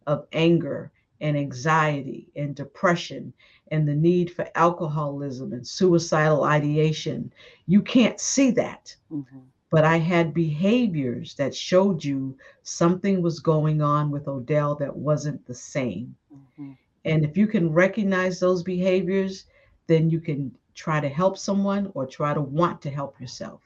[0.06, 3.32] of anger and anxiety and depression
[3.72, 7.32] and the need for alcoholism and suicidal ideation.
[7.66, 8.94] You can't see that.
[9.10, 9.40] Mm-hmm.
[9.72, 15.44] But I had behaviors that showed you something was going on with Odell that wasn't
[15.48, 16.14] the same.
[16.32, 16.72] Mm-hmm.
[17.06, 19.46] And if you can recognize those behaviors,
[19.88, 23.62] then you can try to help someone or try to want to help yourself.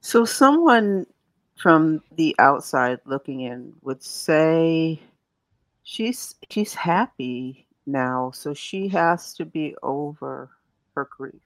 [0.00, 1.06] So, someone
[1.56, 5.00] from the outside looking in would say
[5.82, 10.50] she's she's happy now, so she has to be over
[10.94, 11.42] her grief.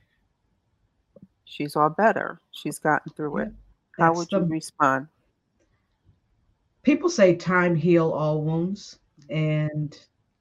[1.44, 2.40] She's all better.
[2.50, 3.52] She's gotten through it.
[3.98, 5.08] How would you respond?
[6.82, 8.98] People say time heal all wounds,
[9.30, 9.98] and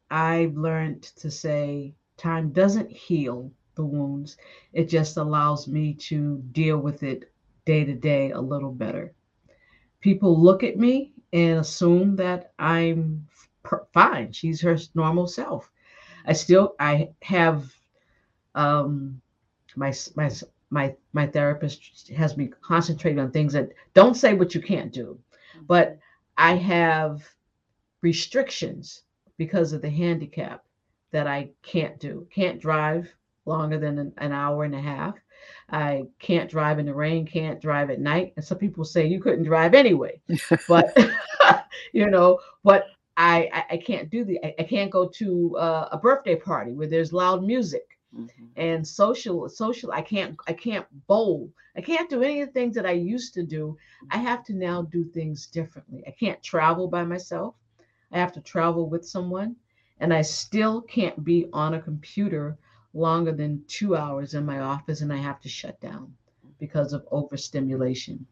[0.10, 4.38] I've learned to say time doesn't heal the wounds.
[4.74, 7.32] It just allows me to deal with it
[7.66, 9.14] day to day a little better.
[10.00, 13.28] People look at me and assume that I'm
[13.94, 14.32] fine.
[14.32, 15.70] She's her normal self.
[16.26, 17.72] I still I have
[18.56, 19.22] um
[19.76, 20.30] my my
[20.70, 25.20] my my therapist has me concentrate on things that don't say what you can't do.
[25.68, 26.00] But
[26.38, 27.24] I have
[28.02, 29.04] restrictions
[29.38, 30.66] because of the handicap
[31.12, 32.28] that I can't do.
[32.34, 33.14] Can't drive
[33.46, 35.16] longer than an, an hour and a half.
[35.70, 38.34] I can't drive in the rain, can't drive at night.
[38.36, 40.22] And some people say you couldn't drive anyway.
[40.68, 40.96] but
[41.94, 42.88] you know, but
[43.18, 46.74] I, I, I can't do the I, I can't go to uh, a birthday party
[46.74, 47.84] where there's loud music.
[48.16, 48.46] Mm-hmm.
[48.58, 51.50] And social, social, I can't, I can't bowl.
[51.78, 53.78] I can't do any of the things that I used to do.
[54.10, 56.04] I have to now do things differently.
[56.06, 57.56] I can't travel by myself.
[58.12, 59.56] I have to travel with someone.
[60.00, 62.58] And I still can't be on a computer
[62.94, 66.14] longer than two hours in my office and I have to shut down
[66.60, 68.26] because of overstimulation.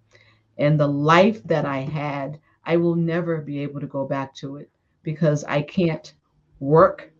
[0.57, 4.57] And the life that I had, I will never be able to go back to
[4.57, 4.69] it
[5.03, 6.13] because I can't
[6.59, 7.11] work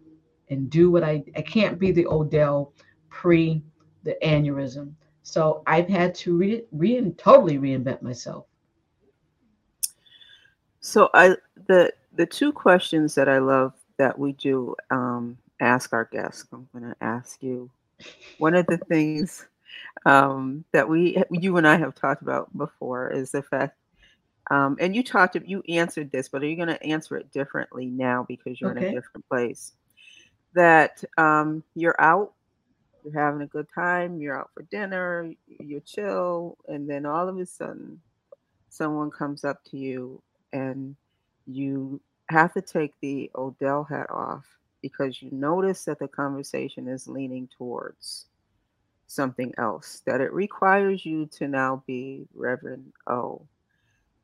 [0.50, 2.74] and do what I I can't be the Odell
[3.10, 3.64] pre
[4.04, 4.94] the aneurysm.
[5.24, 8.46] So I've had to re, re totally reinvent myself.
[10.82, 11.36] So I
[11.68, 16.45] the the two questions that I love that we do um, ask our guests.
[16.51, 17.70] I'm going to ask you
[18.38, 19.47] one of the things
[20.05, 23.78] um, that we you and I have talked about before is the fact
[24.51, 27.86] um, and you talked you answered this but are you going to answer it differently
[27.86, 28.88] now because you're okay.
[28.88, 29.74] in a different place
[30.53, 32.34] that um, you're out
[33.03, 37.38] you're having a good time you're out for dinner you're chill and then all of
[37.38, 37.99] a sudden
[38.70, 40.22] someone comes up to you
[40.53, 40.95] and
[41.45, 41.99] you
[42.30, 44.45] have to take the odell hat off
[44.82, 48.26] because you notice that the conversation is leaning towards
[49.08, 53.42] something else, that it requires you to now be Reverend O.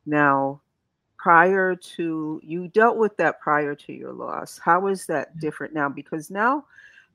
[0.06, 0.60] Now,
[1.18, 5.40] prior to you dealt with that prior to your loss, how is that mm.
[5.40, 5.88] different now?
[5.88, 6.64] Because now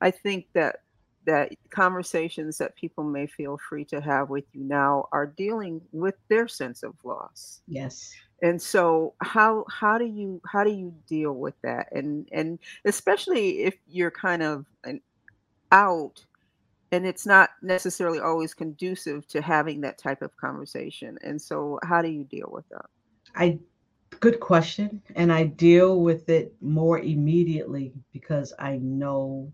[0.00, 0.80] I think that
[1.24, 6.16] that conversations that people may feel free to have with you now are dealing with
[6.28, 7.62] their sense of loss.
[7.68, 8.12] Yes
[8.42, 11.88] and so how how do you how do you deal with that?
[11.92, 15.00] And and especially if you're kind of an
[15.70, 16.24] out
[16.90, 21.16] and it's not necessarily always conducive to having that type of conversation.
[21.22, 22.86] And so how do you deal with that?
[23.34, 23.58] I
[24.20, 29.50] good question and i deal with it more immediately because i know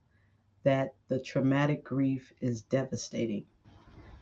[0.65, 3.45] that the traumatic grief is devastating.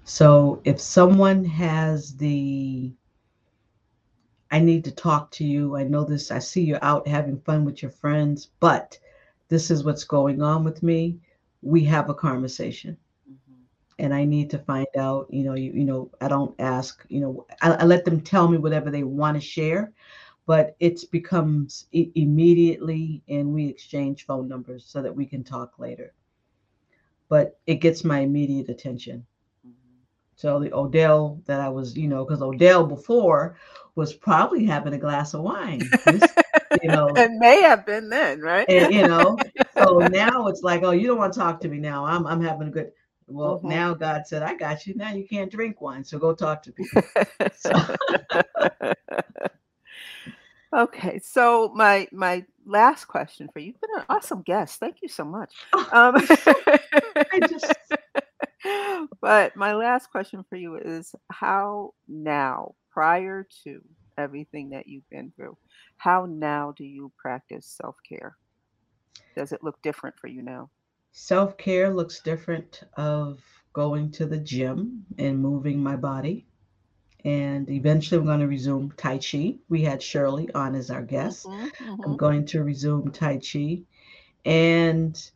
[0.04, 2.92] So if someone has the
[4.50, 5.76] I need to talk to you.
[5.76, 6.30] I know this.
[6.30, 8.98] I see you're out having fun with your friends, but
[9.48, 11.18] this is what's going on with me.
[11.62, 12.96] We have a conversation.
[13.28, 13.62] Mm-hmm.
[13.98, 17.20] And I need to find out, you know, you, you know, I don't ask, you
[17.20, 19.92] know, I, I let them tell me whatever they want to share,
[20.46, 26.12] but it becomes immediately and we exchange phone numbers so that we can talk later.
[27.28, 29.26] But it gets my immediate attention.
[30.36, 33.56] So the Odell that I was, you know, because Odell before
[33.94, 35.80] was probably having a glass of wine.
[36.04, 36.22] This,
[36.82, 38.68] you know, it may have been then, right?
[38.68, 39.38] And you know,
[39.74, 42.04] so now it's like, oh, you don't want to talk to me now.
[42.04, 42.92] I'm I'm having a good.
[43.28, 43.70] Well, mm-hmm.
[43.70, 44.94] now God said, I got you.
[44.94, 47.02] Now you can't drink wine, so go talk to people.
[50.76, 53.68] okay, so my my last question for you.
[53.68, 54.78] You've been an awesome guest.
[54.78, 55.54] Thank you so much.
[55.72, 56.14] Oh, um,
[57.32, 57.72] I just.
[59.20, 63.80] But my last question for you is how now prior to
[64.18, 65.56] everything that you've been through,
[65.96, 68.36] how now do you practice self care?
[69.34, 70.70] Does it look different for you now?
[71.12, 73.40] Self care looks different of
[73.72, 76.46] going to the gym and moving my body.
[77.24, 79.56] And eventually, I'm going to resume Tai Chi.
[79.68, 81.46] We had Shirley on as our guest.
[81.46, 82.02] Mm-hmm, mm-hmm.
[82.04, 83.82] I'm going to resume Tai Chi.
[84.44, 85.30] And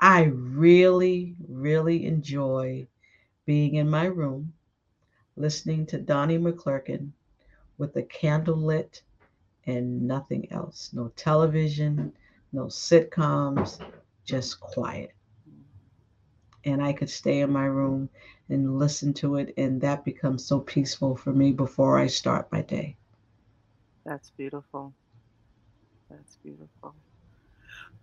[0.00, 2.86] I really, really enjoy
[3.46, 4.52] being in my room
[5.36, 7.12] listening to Donnie McClurkin
[7.78, 9.02] with the candle lit
[9.66, 10.90] and nothing else.
[10.92, 12.12] No television,
[12.52, 13.80] no sitcoms,
[14.24, 15.12] just quiet.
[16.64, 18.08] And I could stay in my room
[18.48, 22.62] and listen to it, and that becomes so peaceful for me before I start my
[22.62, 22.96] day.
[24.04, 24.94] That's beautiful.
[26.10, 26.94] That's beautiful.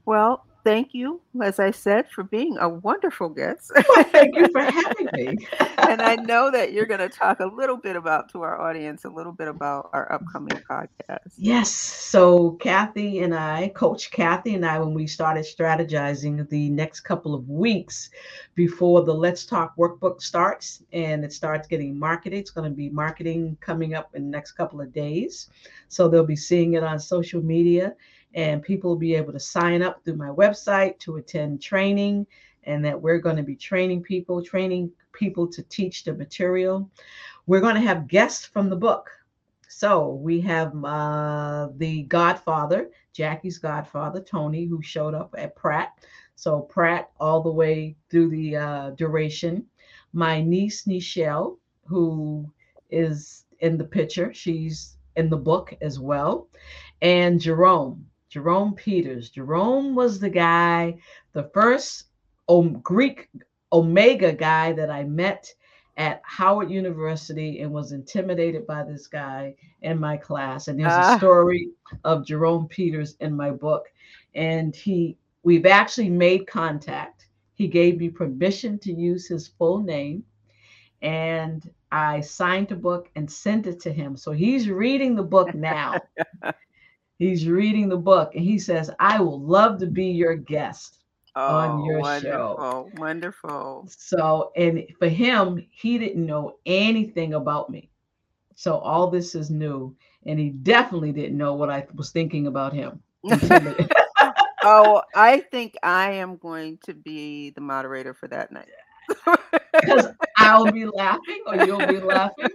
[0.06, 3.72] Well, thank you, as I said, for being a wonderful guest.
[3.94, 5.48] Well, thank you for having me.
[5.78, 9.04] and I know that you're going to talk a little bit about to our audience,
[9.04, 11.34] a little bit about our upcoming podcast.
[11.38, 11.70] Yes.
[11.70, 17.36] So, Kathy and I, Coach Kathy and I, when we started strategizing the next couple
[17.36, 18.10] of weeks
[18.56, 22.90] before the Let's Talk workbook starts and it starts getting marketed, it's going to be
[22.90, 25.50] marketing coming up in the next couple of days.
[25.90, 27.96] So, they'll be seeing it on social media
[28.34, 32.26] and people will be able to sign up through my website to attend training
[32.64, 36.90] and that we're going to be training people training people to teach the material.
[37.46, 39.10] We're going to have guests from the book.
[39.68, 45.94] So we have uh, the godfather jackie's godfather tony who showed up at pratt.
[46.36, 49.66] So pratt all the way through the uh, duration.
[50.14, 52.52] My niece nichelle who
[52.90, 56.48] is in the picture she's in the book as well.
[57.02, 59.30] And jerome Jerome Peters.
[59.30, 60.98] Jerome was the guy,
[61.34, 62.06] the first
[62.82, 63.30] Greek
[63.72, 65.54] Omega guy that I met
[65.98, 69.54] at Howard University and was intimidated by this guy
[69.84, 70.68] in my class.
[70.68, 71.14] And there's ah.
[71.14, 71.70] a story
[72.06, 73.86] of Jerome Peters in my book.
[74.34, 77.28] And he we've actually made contact.
[77.54, 80.24] He gave me permission to use his full name.
[81.04, 84.18] And I signed the book and sent it to him.
[84.18, 86.02] So he's reading the book now.
[87.20, 91.00] he's reading the book and he says, I will love to be your guest
[91.36, 92.90] oh, on your wonderful, show.
[92.98, 93.88] Wonderful.
[93.90, 97.90] So, and for him, he didn't know anything about me.
[98.56, 99.96] So all this is new.
[100.26, 103.02] And he definitely didn't know what I was thinking about him.
[104.64, 108.70] oh, I think I am going to be the moderator for that night.
[109.74, 110.08] Because
[110.38, 112.48] I'll be laughing or you'll be laughing.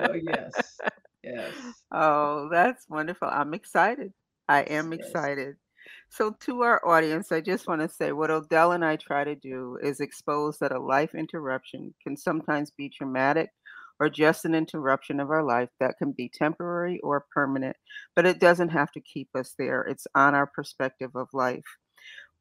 [0.00, 0.80] So yes.
[1.22, 1.52] Yes.
[1.92, 3.28] Oh, that's wonderful.
[3.30, 4.12] I'm excited.
[4.48, 5.00] I am yes.
[5.00, 5.56] excited.
[6.10, 9.34] So, to our audience, I just want to say what Odell and I try to
[9.34, 13.50] do is expose that a life interruption can sometimes be traumatic
[14.00, 17.76] or just an interruption of our life that can be temporary or permanent,
[18.16, 19.82] but it doesn't have to keep us there.
[19.82, 21.64] It's on our perspective of life.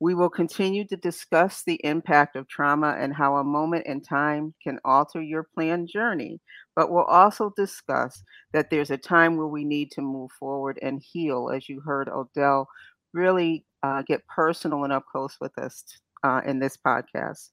[0.02, 4.54] We will continue to discuss the impact of trauma and how a moment in time
[4.64, 6.42] can alter your planned journey,
[6.76, 11.04] but we'll also discuss that there's a time where we need to move forward and
[11.04, 12.68] heal, as you heard Odell
[13.14, 15.86] really uh, get personal and up close with us
[16.24, 17.52] uh, in this podcast.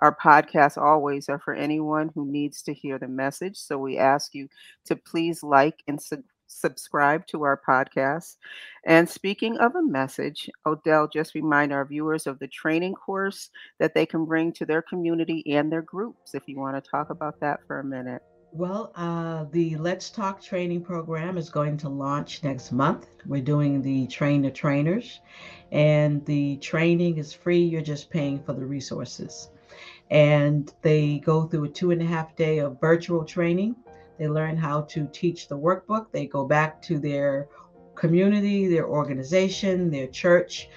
[0.00, 3.56] Our podcasts always are for anyone who needs to hear the message.
[3.56, 4.48] So we ask you
[4.86, 8.36] to please like and su- subscribe to our podcast.
[8.84, 13.94] And speaking of a message, Odell, just remind our viewers of the training course that
[13.94, 17.40] they can bring to their community and their groups, if you want to talk about
[17.40, 18.22] that for a minute.
[18.52, 23.06] Well, uh, the Let's Talk training program is going to launch next month.
[23.26, 25.20] We're doing the train the trainers,
[25.72, 27.62] and the training is free.
[27.62, 29.50] You're just paying for the resources.
[30.10, 33.76] And they go through a two and a half day of virtual training.
[34.18, 36.06] They learn how to teach the workbook.
[36.12, 37.48] They go back to their
[37.94, 40.68] community, their organization, their church,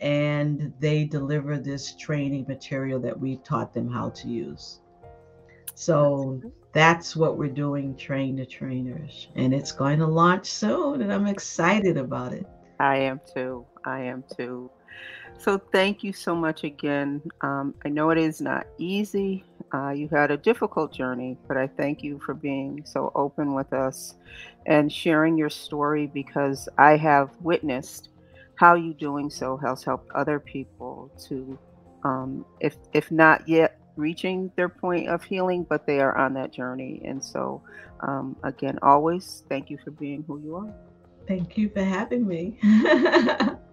[0.00, 4.80] and they deliver this training material that we've taught them how to use.
[5.74, 6.40] So
[6.72, 9.28] that's what we're doing, Train the Trainers.
[9.34, 12.46] And it's going to launch soon, and I'm excited about it.
[12.80, 13.66] I am too.
[13.84, 14.70] I am too.
[15.38, 17.22] So thank you so much again.
[17.42, 19.44] Um, I know it is not easy.
[19.74, 23.72] Uh, you had a difficult journey, but I thank you for being so open with
[23.72, 24.14] us
[24.66, 28.08] and sharing your story because I have witnessed
[28.56, 31.58] how you doing so has helped other people to,
[32.04, 36.52] um, if if not yet reaching their point of healing, but they are on that
[36.52, 37.02] journey.
[37.04, 37.62] And so,
[38.00, 40.74] um, again, always thank you for being who you are.
[41.26, 42.58] Thank you for having me.